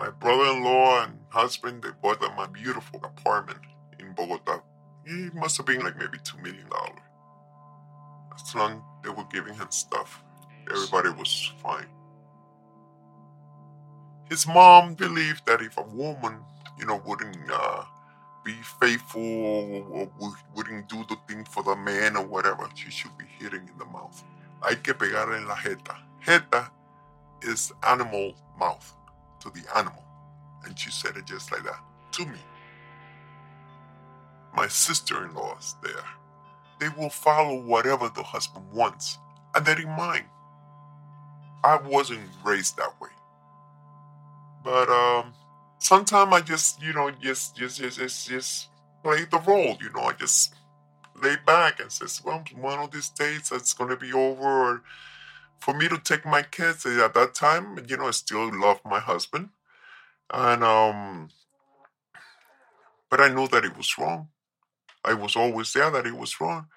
my 0.00 0.08
brother-in-law 0.08 1.04
and 1.04 1.18
husband 1.28 1.82
they 1.82 1.90
bought 2.02 2.20
them 2.20 2.32
beautiful 2.52 3.00
apartment 3.04 3.60
in 3.98 4.12
Bogota. 4.14 4.62
It 5.04 5.34
must 5.34 5.58
have 5.58 5.66
been 5.66 5.80
like 5.80 5.98
maybe 5.98 6.18
two 6.24 6.38
million 6.38 6.66
dollars. 6.70 7.00
As 8.34 8.54
long 8.54 8.82
they 9.04 9.10
were 9.10 9.26
giving 9.30 9.54
him 9.54 9.70
stuff, 9.70 10.22
everybody 10.70 11.10
was 11.10 11.52
fine. 11.62 11.86
His 14.30 14.46
mom 14.46 14.94
believed 14.94 15.44
that 15.46 15.60
if 15.60 15.76
a 15.76 15.82
woman, 15.82 16.38
you 16.78 16.86
know, 16.86 17.02
wouldn't 17.04 17.36
uh, 17.52 17.82
be 18.44 18.52
faithful 18.80 19.20
or, 19.20 20.08
or 20.18 20.32
wouldn't 20.54 20.88
do 20.88 21.04
the 21.08 21.16
thing 21.26 21.44
for 21.44 21.64
the 21.64 21.74
man 21.74 22.16
or 22.16 22.24
whatever, 22.24 22.68
she 22.76 22.92
should 22.92 23.16
be 23.18 23.24
hitting 23.40 23.68
in 23.68 23.76
the 23.76 23.84
mouth. 23.86 24.22
Hay 24.64 24.76
que 24.76 24.94
pegarle 24.94 25.36
en 25.36 25.48
la 25.48 25.56
jeta. 25.56 25.96
Jeta 26.24 26.70
is 27.42 27.72
animal 27.82 28.34
mouth 28.56 28.94
to 29.40 29.50
the 29.50 29.62
animal. 29.76 30.04
And 30.64 30.78
she 30.78 30.92
said 30.92 31.16
it 31.16 31.26
just 31.26 31.50
like 31.50 31.64
that 31.64 31.80
to 32.12 32.26
me. 32.26 32.38
My 34.54 34.68
sister 34.68 35.24
in 35.24 35.34
law 35.34 35.56
is 35.58 35.74
there. 35.82 36.04
They 36.78 36.88
will 37.00 37.10
follow 37.10 37.60
whatever 37.60 38.08
the 38.08 38.22
husband 38.22 38.64
wants, 38.72 39.18
and 39.54 39.66
that 39.66 39.80
in 39.80 39.90
mind. 39.90 40.24
I 41.62 41.76
wasn't 41.76 42.22
raised 42.44 42.76
that 42.78 42.98
way. 43.00 43.10
But 44.64 44.88
um 44.90 45.32
sometimes 45.78 46.32
I 46.32 46.40
just, 46.40 46.82
you 46.82 46.92
know, 46.92 47.10
just 47.10 47.56
just 47.56 47.78
just 47.80 47.98
just, 47.98 48.28
just 48.28 48.68
play 49.02 49.24
the 49.24 49.38
role, 49.40 49.76
you 49.80 49.90
know, 49.94 50.02
I 50.04 50.12
just 50.12 50.54
lay 51.22 51.36
back 51.46 51.80
and 51.80 51.92
says, 51.92 52.22
Well, 52.24 52.44
one 52.56 52.78
of 52.80 52.90
these 52.90 53.10
days 53.10 53.50
it's 53.52 53.74
gonna 53.74 53.96
be 53.96 54.12
over 54.12 54.42
or 54.44 54.82
for 55.60 55.74
me 55.74 55.88
to 55.88 55.98
take 55.98 56.26
my 56.26 56.42
kids 56.42 56.86
at 56.86 57.14
that 57.14 57.34
time, 57.34 57.78
you 57.88 57.96
know, 57.98 58.08
I 58.08 58.12
still 58.12 58.50
love 58.58 58.80
my 58.84 59.00
husband. 59.00 59.50
And 60.32 60.64
um 60.64 61.30
but 63.10 63.20
I 63.20 63.28
knew 63.28 63.48
that 63.48 63.64
it 63.64 63.76
was 63.76 63.98
wrong. 63.98 64.28
I 65.04 65.14
was 65.14 65.36
always 65.36 65.72
there 65.72 65.90
that 65.90 66.06
it 66.06 66.16
was 66.16 66.40
wrong. 66.40 66.68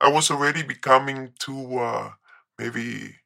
I 0.00 0.08
was 0.10 0.30
already 0.30 0.62
becoming 0.62 1.34
too 1.38 1.78
uh 1.78 2.12
maybe 2.58 3.16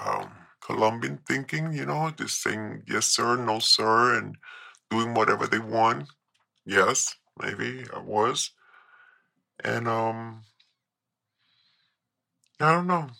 um 0.00 0.30
Colombian 0.64 1.18
thinking, 1.28 1.72
you 1.72 1.86
know, 1.86 2.10
just 2.16 2.42
saying 2.42 2.84
yes 2.88 3.06
sir, 3.06 3.36
no 3.36 3.58
sir, 3.58 4.16
and 4.18 4.36
doing 4.90 5.14
whatever 5.14 5.46
they 5.46 5.58
want. 5.60 6.08
Yes, 6.66 7.16
maybe 7.40 7.86
I 7.94 8.00
was. 8.00 8.52
And 9.64 9.88
um 9.88 10.42
I 12.60 12.72
don't 12.72 12.86
know. 12.86 13.10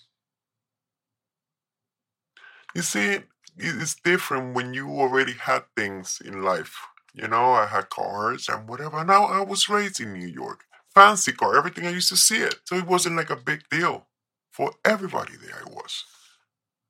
You 2.74 2.82
see, 2.82 3.20
it's 3.56 3.94
different 3.94 4.54
when 4.54 4.74
you 4.74 4.88
already 4.88 5.32
had 5.32 5.64
things 5.76 6.20
in 6.24 6.42
life. 6.42 6.76
You 7.14 7.28
know, 7.28 7.52
I 7.52 7.66
had 7.66 7.90
cars 7.90 8.48
and 8.48 8.68
whatever. 8.68 9.04
Now 9.04 9.24
I 9.24 9.40
was 9.42 9.68
raised 9.68 10.00
in 10.00 10.12
New 10.14 10.26
York, 10.26 10.64
fancy 10.94 11.32
car, 11.32 11.56
everything. 11.56 11.86
I 11.86 11.90
used 11.90 12.08
to 12.10 12.16
see 12.16 12.38
it, 12.38 12.56
so 12.64 12.76
it 12.76 12.86
wasn't 12.86 13.16
like 13.16 13.30
a 13.30 13.36
big 13.36 13.62
deal 13.70 14.06
for 14.50 14.72
everybody. 14.84 15.34
There 15.36 15.60
I 15.66 15.70
was. 15.70 16.04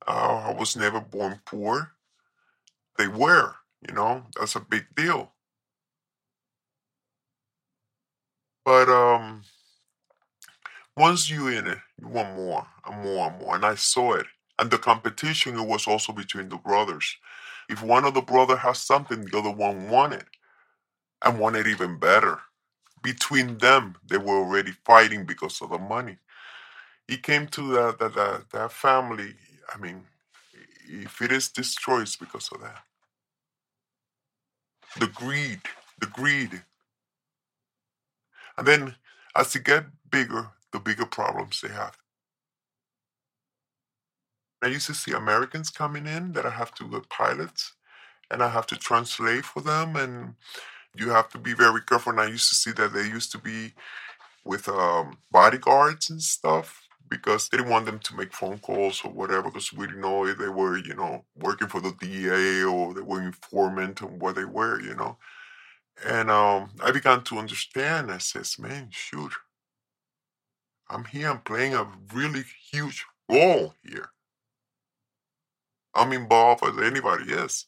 Uh, 0.06 0.50
I 0.50 0.54
was 0.58 0.76
never 0.76 1.00
born 1.00 1.40
poor. 1.44 1.92
They 2.98 3.08
were, 3.08 3.54
you 3.86 3.94
know, 3.94 4.24
that's 4.38 4.56
a 4.56 4.60
big 4.60 4.86
deal. 4.96 5.32
But 8.64 8.88
um, 8.88 9.42
once 10.96 11.30
you 11.30 11.48
in 11.48 11.66
it, 11.66 11.78
you 12.00 12.08
want 12.08 12.34
more 12.36 12.66
and 12.86 13.02
more 13.02 13.28
and 13.30 13.40
more, 13.40 13.56
and 13.56 13.64
I 13.64 13.74
saw 13.74 14.14
it. 14.14 14.26
And 14.58 14.70
the 14.70 14.78
competition 14.78 15.58
it 15.58 15.66
was 15.66 15.86
also 15.86 16.12
between 16.12 16.48
the 16.48 16.56
brothers. 16.56 17.16
If 17.68 17.82
one 17.82 18.04
of 18.04 18.14
the 18.14 18.20
brother 18.22 18.56
has 18.56 18.78
something, 18.78 19.24
the 19.24 19.38
other 19.38 19.50
one 19.50 19.88
wanted, 19.88 20.24
and 21.24 21.38
wanted 21.38 21.66
even 21.66 21.98
better. 21.98 22.40
Between 23.02 23.58
them, 23.58 23.96
they 24.06 24.18
were 24.18 24.36
already 24.38 24.72
fighting 24.84 25.24
because 25.26 25.62
of 25.62 25.70
the 25.70 25.78
money. 25.78 26.18
It 27.08 27.22
came 27.22 27.46
to 27.48 27.72
that 27.74 27.98
that 28.00 28.14
that, 28.14 28.50
that 28.52 28.72
family. 28.72 29.34
I 29.74 29.78
mean, 29.78 30.04
if 30.88 31.22
it 31.22 31.32
is 31.32 31.48
destroyed, 31.48 32.02
it's 32.02 32.16
because 32.16 32.48
of 32.52 32.60
that. 32.60 32.82
The 34.98 35.06
greed, 35.06 35.60
the 36.00 36.06
greed. 36.06 36.62
And 38.58 38.66
then 38.66 38.96
as 39.34 39.52
they 39.52 39.60
get 39.60 39.86
bigger, 40.10 40.50
the 40.72 40.80
bigger 40.80 41.06
problems 41.06 41.60
they 41.60 41.72
have. 41.72 41.96
I 44.62 44.68
used 44.68 44.86
to 44.86 44.94
see 44.94 45.12
Americans 45.12 45.70
coming 45.70 46.06
in 46.06 46.32
that 46.32 46.46
I 46.46 46.50
have 46.50 46.72
to 46.74 46.88
get 46.88 47.08
pilots 47.08 47.72
and 48.30 48.42
I 48.42 48.48
have 48.48 48.66
to 48.68 48.76
translate 48.76 49.44
for 49.44 49.60
them 49.60 49.96
and 49.96 50.34
you 50.94 51.10
have 51.10 51.28
to 51.30 51.38
be 51.38 51.54
very 51.54 51.80
careful. 51.80 52.12
And 52.12 52.20
I 52.20 52.26
used 52.26 52.48
to 52.50 52.54
see 52.54 52.72
that 52.72 52.92
they 52.92 53.02
used 53.02 53.32
to 53.32 53.38
be 53.38 53.72
with 54.44 54.68
um, 54.68 55.18
bodyguards 55.30 56.10
and 56.10 56.22
stuff 56.22 56.81
because 57.08 57.48
they 57.48 57.58
didn't 57.58 57.70
want 57.70 57.86
them 57.86 57.98
to 58.00 58.16
make 58.16 58.32
phone 58.34 58.58
calls 58.58 59.02
or 59.04 59.12
whatever 59.12 59.44
because 59.44 59.72
we 59.72 59.86
didn't 59.86 60.02
know 60.02 60.26
if 60.26 60.38
they 60.38 60.48
were, 60.48 60.78
you 60.78 60.94
know, 60.94 61.24
working 61.36 61.68
for 61.68 61.80
the 61.80 61.92
DEA 62.00 62.64
or 62.64 62.94
they 62.94 63.00
were 63.00 63.22
informant 63.22 64.00
and 64.00 64.20
what 64.20 64.36
they 64.36 64.44
were, 64.44 64.80
you 64.80 64.94
know. 64.94 65.18
And 66.06 66.30
um, 66.30 66.70
I 66.82 66.90
began 66.90 67.22
to 67.24 67.38
understand. 67.38 68.10
I 68.10 68.18
says, 68.18 68.58
man, 68.58 68.88
shoot, 68.90 69.32
I'm 70.88 71.04
here. 71.06 71.30
I'm 71.30 71.40
playing 71.40 71.74
a 71.74 71.86
really 72.12 72.44
huge 72.70 73.04
role 73.30 73.74
here. 73.82 74.10
I'm 75.94 76.12
involved 76.12 76.64
as 76.64 76.78
anybody 76.78 77.32
is. 77.32 77.66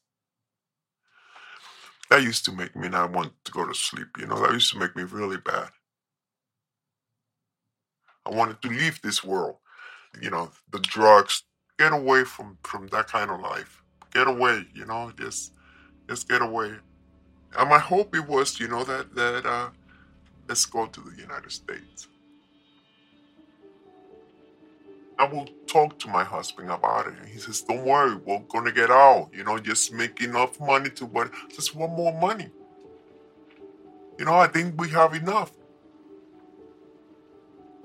That 2.11 2.23
used 2.23 2.45
to 2.47 2.53
make 2.53 2.77
me 2.77 2.89
not 2.89 3.13
want 3.13 3.33
to 3.45 3.53
go 3.53 3.67
to 3.67 3.75
sleep. 3.75 4.09
You 4.19 4.27
know, 4.27 4.41
that 4.41 4.53
used 4.53 4.73
to 4.73 4.79
make 4.79 4.95
me 4.97 5.05
really 5.05 5.39
bad. 5.39 5.71
I 8.27 8.31
wanted 8.31 8.61
to 8.63 8.69
leave 8.69 9.01
this 9.03 9.23
world. 9.23 9.57
You 10.21 10.31
know, 10.31 10.51
the 10.73 10.79
drugs. 10.81 11.43
Get 11.79 11.93
away 11.93 12.25
from 12.25 12.59
from 12.63 12.87
that 12.89 13.09
kind 13.09 13.31
of 13.31 13.41
life. 13.41 13.83
Get 14.13 14.29
away. 14.29 14.67
You 14.75 14.87
know, 14.87 15.13
just 15.19 15.53
just 16.09 16.29
get 16.29 16.43
away. 16.43 16.75
And 17.59 17.71
my 17.71 17.79
hope 17.79 18.15
it 18.15 18.27
was, 18.29 18.61
you 18.61 18.69
know, 18.69 18.85
that 18.85 19.15
that 19.15 19.47
uh, 19.47 19.71
let's 20.49 20.65
go 20.67 20.87
to 20.87 21.01
the 21.01 21.21
United 21.21 21.51
States. 21.51 22.09
I 25.19 25.27
will 25.27 25.49
talk 25.67 25.99
to 26.01 26.09
my 26.09 26.25
husband 26.25 26.71
about 26.71 27.07
it. 27.07 27.15
And 27.21 27.29
he 27.29 27.39
says, 27.39 27.63
Don't 27.63 27.85
worry, 27.85 28.17
we're 28.17 28.41
gonna 28.49 28.73
get 28.73 28.91
out. 28.91 29.31
You 29.33 29.45
know, 29.45 29.59
just 29.59 29.93
make 29.93 30.21
enough 30.21 30.59
money 30.61 30.91
to 30.91 31.07
what 31.07 31.31
just 31.51 31.75
one 31.75 31.91
more 31.91 32.19
money. 32.21 32.49
You 34.19 34.25
know, 34.25 34.35
I 34.35 34.47
think 34.49 34.81
we 34.81 34.91
have 34.91 35.15
enough. 35.15 35.53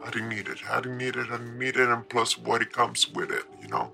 I 0.04 0.10
didn't 0.12 0.30
need 0.30 0.48
it. 0.48 0.60
I 0.70 0.82
didn't 0.82 0.98
need 0.98 1.16
it. 1.16 1.28
I 1.30 1.38
didn't 1.38 1.60
need 1.60 1.76
it, 1.76 1.90
and 1.90 2.08
plus 2.08 2.38
what 2.38 2.62
it 2.62 2.72
comes 2.72 3.10
with 3.10 3.32
it, 3.32 3.44
you 3.62 3.68
know. 3.68 3.92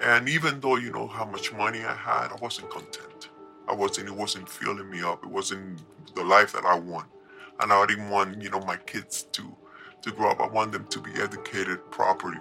And 0.00 0.28
even 0.28 0.60
though 0.60 0.76
you 0.76 0.90
know 0.90 1.06
how 1.06 1.24
much 1.24 1.52
money 1.52 1.80
I 1.80 1.94
had, 1.94 2.32
I 2.32 2.36
wasn't 2.40 2.70
content. 2.70 3.30
I 3.68 3.74
wasn't. 3.74 4.08
It 4.08 4.14
wasn't 4.14 4.48
filling 4.48 4.90
me 4.90 5.02
up. 5.02 5.22
It 5.22 5.30
wasn't 5.30 5.82
the 6.14 6.24
life 6.24 6.52
that 6.52 6.64
I 6.64 6.78
want, 6.78 7.08
and 7.60 7.72
I 7.72 7.86
didn't 7.86 8.10
want 8.10 8.42
you 8.42 8.50
know 8.50 8.60
my 8.60 8.76
kids 8.76 9.24
to 9.32 9.56
to 10.02 10.12
grow 10.12 10.30
up. 10.30 10.40
I 10.40 10.48
want 10.48 10.72
them 10.72 10.86
to 10.86 11.00
be 11.00 11.12
educated 11.20 11.90
properly. 11.90 12.38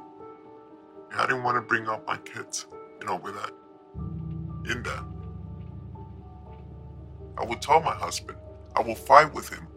I 1.15 1.25
didn't 1.27 1.43
want 1.43 1.57
to 1.57 1.61
bring 1.61 1.87
up 1.87 2.07
my 2.07 2.17
kids, 2.17 2.65
you 2.99 3.05
know, 3.05 3.17
with 3.17 3.35
that 3.35 3.51
in 4.69 4.83
that. 4.83 5.03
I 7.37 7.45
would 7.45 7.61
tell 7.61 7.81
my 7.81 7.93
husband. 7.93 8.37
I 8.75 8.81
will 8.81 8.95
fight 8.95 9.33
with 9.33 9.49
him. 9.49 9.67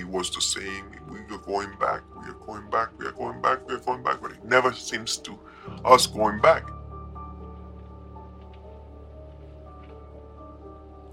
He 0.00 0.04
was 0.04 0.30
the 0.30 0.40
same. 0.40 0.86
We 1.10 1.18
are 1.18 1.38
going 1.40 1.76
back. 1.78 2.00
We 2.22 2.30
are 2.30 2.40
going 2.46 2.70
back. 2.70 2.88
We 2.98 3.04
are 3.04 3.12
going 3.12 3.42
back. 3.42 3.68
We 3.68 3.74
are 3.74 3.80
going 3.80 4.02
back. 4.02 4.22
But 4.22 4.30
it 4.30 4.42
never 4.42 4.72
seems 4.72 5.18
to 5.18 5.38
us 5.84 6.06
going 6.06 6.40
back. 6.40 6.64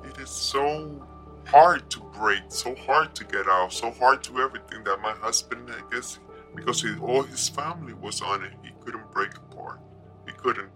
It 0.06 0.18
is 0.20 0.30
so 0.30 1.06
hard 1.48 1.90
to 1.90 2.00
break, 2.18 2.44
so 2.48 2.76
hard 2.76 3.14
to 3.16 3.26
get 3.26 3.50
out, 3.50 3.74
so 3.74 3.92
hard 3.92 4.24
to 4.24 4.40
everything 4.40 4.86
that 4.86 5.02
my 5.02 5.12
husband, 5.12 5.70
I 5.70 5.94
guess, 5.94 6.20
because 6.56 6.82
he, 6.82 6.98
all 7.00 7.24
his 7.24 7.50
family 7.50 7.94
was 7.94 8.22
on 8.22 8.46
it, 8.46 8.54
he 8.64 8.72
couldn't 8.80 9.12
break 9.12 9.36
apart. 9.36 9.82
He 10.26 10.32
couldn't. 10.32 10.70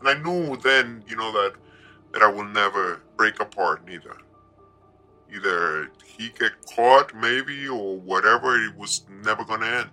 And 0.00 0.08
I 0.08 0.14
knew 0.14 0.56
then, 0.56 1.04
you 1.06 1.16
know, 1.16 1.32
that 1.32 1.52
that 2.14 2.22
I 2.22 2.28
will 2.28 2.48
never 2.48 3.02
break 3.18 3.40
apart 3.40 3.86
neither. 3.86 4.16
Either 5.34 5.90
he 6.04 6.30
get 6.30 6.52
caught 6.74 7.14
maybe 7.14 7.68
or 7.68 7.98
whatever, 7.98 8.56
it 8.64 8.76
was 8.76 9.04
never 9.24 9.44
gonna 9.44 9.66
end. 9.66 9.90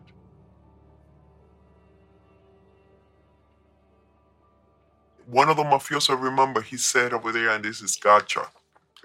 One 5.27 5.49
of 5.49 5.57
the 5.57 5.63
mafiosos 5.63 6.11
I 6.11 6.21
remember, 6.21 6.61
he 6.61 6.77
said 6.77 7.11
over 7.11 7.31
there, 7.31 7.49
and 7.49 7.65
this 7.65 7.81
is 7.81 7.95
Gotcha. 7.95 8.47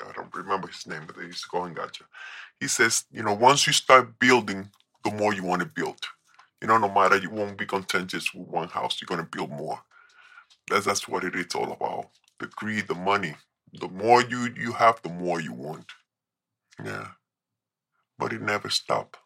I 0.07 0.13
don't 0.13 0.35
remember 0.35 0.69
his 0.69 0.87
name, 0.87 1.03
but 1.07 1.17
they 1.17 1.25
used 1.25 1.43
to 1.43 1.49
call 1.49 1.65
him 1.65 1.75
Gotcha. 1.75 2.05
He 2.61 2.69
says, 2.69 3.05
you 3.11 3.23
know, 3.23 3.35
once 3.35 3.67
you 3.67 3.73
start 3.73 4.19
building, 4.19 4.71
the 5.05 5.11
more 5.11 5.33
you 5.33 5.43
want 5.43 5.63
to 5.63 5.67
build. 5.67 6.01
You 6.61 6.69
know, 6.69 6.77
no 6.77 6.91
matter 6.91 7.17
you 7.17 7.31
won't 7.31 7.57
be 7.57 7.65
content 7.65 8.11
just 8.11 8.35
with 8.35 8.47
one 8.49 8.69
house, 8.69 9.01
you're 9.01 9.07
gonna 9.07 9.29
build 9.31 9.51
more. 9.51 9.81
That's 10.69 10.85
that's 10.85 11.09
what 11.09 11.25
it 11.25 11.35
is 11.35 11.55
all 11.55 11.73
about. 11.73 12.11
The 12.39 12.47
greed, 12.49 12.87
the 12.87 12.95
money. 12.95 13.35
The 13.81 13.89
more 13.89 14.23
you 14.23 14.53
you 14.57 14.73
have, 14.73 15.01
the 15.03 15.09
more 15.09 15.41
you 15.41 15.53
want. 15.53 15.87
Yeah. 16.85 17.09
But 18.19 18.33
it 18.33 18.43
never 18.43 18.71
stopped. 18.71 19.19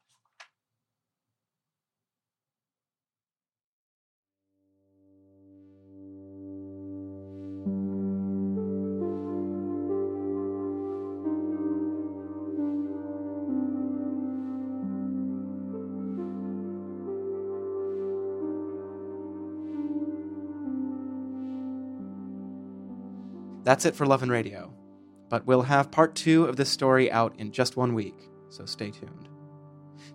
That's 23.64 23.86
it 23.86 23.96
for 23.96 24.04
Love 24.06 24.22
and 24.22 24.30
Radio. 24.30 24.83
But 25.28 25.46
we'll 25.46 25.62
have 25.62 25.90
part 25.90 26.14
two 26.14 26.44
of 26.44 26.56
this 26.56 26.68
story 26.70 27.10
out 27.10 27.34
in 27.38 27.50
just 27.52 27.76
one 27.76 27.94
week, 27.94 28.28
so 28.48 28.66
stay 28.66 28.90
tuned. 28.90 29.28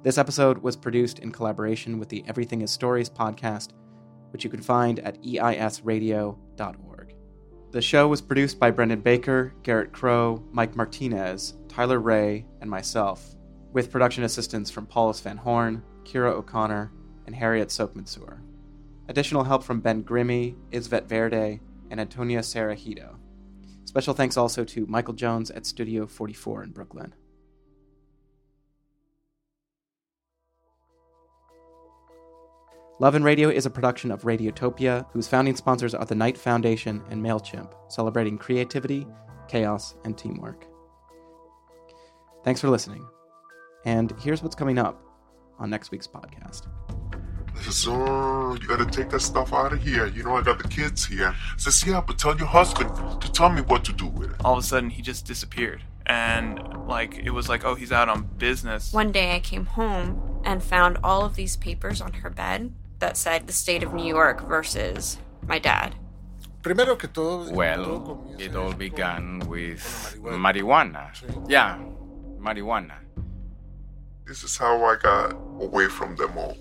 This 0.04 0.18
episode 0.18 0.60
was 0.60 0.76
produced 0.76 1.20
in 1.20 1.32
collaboration 1.32 2.00
with 2.00 2.10
the 2.10 2.24
Everything 2.28 2.62
is 2.62 2.72
Stories 2.72 3.10
podcast, 3.10 3.72
which 4.32 4.44
you 4.44 4.50
can 4.50 4.62
find 4.62 5.00
at 5.00 5.22
eisradio.org. 5.24 7.16
The 7.72 7.82
show 7.82 8.08
was 8.08 8.22
produced 8.22 8.60
by 8.60 8.72
Brendan 8.72 9.02
Baker, 9.02 9.54
Garrett 9.64 9.92
Crow, 9.92 10.44
Mike 10.52 10.76
Martinez, 10.76 11.56
Tyler 11.68 12.00
Ray, 12.00 12.46
and 12.62 12.70
myself, 12.70 13.36
with 13.74 13.92
production 13.92 14.24
assistance 14.24 14.72
from 14.72 14.86
Paulus 14.86 15.20
Van 15.20 15.38
Horn, 15.38 15.84
Kira 16.04 16.32
O'Connor, 16.32 16.92
and 17.28 17.36
Harriet 17.36 17.70
Soapmansur. 17.70 18.40
Additional 19.08 19.44
help 19.44 19.64
from 19.64 19.82
Ben 19.82 20.04
Grimmy, 20.04 20.56
Isvet 20.72 21.06
Verde, 21.08 21.60
and 21.92 22.00
Antonia 22.00 22.40
Cereijido. 22.40 23.18
Special 23.90 24.14
thanks 24.14 24.38
also 24.38 24.64
to 24.66 24.86
Michael 24.86 25.16
Jones 25.16 25.50
at 25.50 25.66
Studio 25.66 26.06
44 26.06 26.62
in 26.62 26.70
Brooklyn. 26.70 27.16
Love 33.00 33.16
and 33.16 33.26
Radio 33.26 33.50
is 33.50 33.66
a 33.66 33.70
production 33.72 34.12
of 34.12 34.22
Radiotopia, 34.22 35.08
whose 35.12 35.28
founding 35.28 35.56
sponsors 35.56 35.96
are 35.96 36.06
the 36.06 36.14
Knight 36.14 36.38
Foundation 36.38 37.02
and 37.10 37.20
MailChimp, 37.20 37.74
celebrating 37.88 38.38
creativity, 38.38 39.08
chaos, 39.48 39.96
and 40.06 40.16
teamwork. 40.16 40.68
Thanks 42.44 42.62
for 42.62 42.70
listening. 42.70 43.04
And 43.86 44.14
here's 44.20 44.44
what's 44.44 44.54
coming 44.54 44.78
up 44.78 45.02
on 45.58 45.72
next 45.72 45.90
week's 45.90 46.06
podcast. 46.06 46.68
I 47.60 47.64
says, 47.64 47.86
oh, 47.90 48.58
you 48.60 48.68
gotta 48.68 48.86
take 48.86 49.10
that 49.10 49.20
stuff 49.20 49.54
out 49.54 49.74
of 49.74 49.84
here. 49.84 50.08
You 50.08 50.24
know, 50.24 50.38
I 50.38 50.42
got 50.42 50.62
the 50.62 50.68
kids 50.68 51.06
here. 51.06 51.36
I 51.36 51.58
says, 51.58 51.86
yeah, 51.86 52.02
but 52.06 52.18
tell 52.18 52.38
your 52.38 52.48
husband 52.48 52.90
to 53.22 53.32
tell 53.32 53.50
me 53.50 53.62
what 53.62 53.84
to 53.86 53.94
do 53.94 54.08
with 54.08 54.32
it. 54.32 54.38
All 54.46 54.54
of 54.54 54.60
a 54.60 54.64
sudden, 54.64 54.90
he 54.90 55.02
just 55.02 55.26
disappeared. 55.26 55.84
And, 56.06 56.88
like, 56.88 57.18
it 57.18 57.32
was 57.32 57.50
like, 57.50 57.66
oh, 57.66 57.76
he's 57.76 57.92
out 57.92 58.10
on 58.10 58.24
business. 58.38 58.94
One 58.94 59.12
day 59.12 59.36
I 59.36 59.40
came 59.40 59.66
home 59.66 60.42
and 60.44 60.64
found 60.64 60.98
all 61.04 61.26
of 61.26 61.36
these 61.36 61.58
papers 61.58 62.02
on 62.02 62.14
her 62.14 62.30
bed 62.30 62.74
that 63.00 63.18
said 63.18 63.46
the 63.46 63.54
state 63.54 63.84
of 63.84 63.94
New 63.94 64.06
York 64.06 64.48
versus 64.48 65.18
my 65.46 65.60
dad. 65.60 65.96
Primero 66.62 66.96
que 66.98 67.08
todo, 67.08 67.46
todo 67.46 67.56
Well, 67.56 68.36
it 68.40 68.56
all 68.56 68.74
began 68.74 69.40
with 69.48 70.18
marijuana. 70.22 71.10
Yeah, 71.48 71.78
marijuana. 72.40 72.96
This 74.26 74.44
is 74.44 74.58
how 74.58 74.84
I 74.84 74.96
got 74.96 75.34
away 75.60 75.88
from 75.88 76.16
them 76.16 76.38
all. 76.38 76.58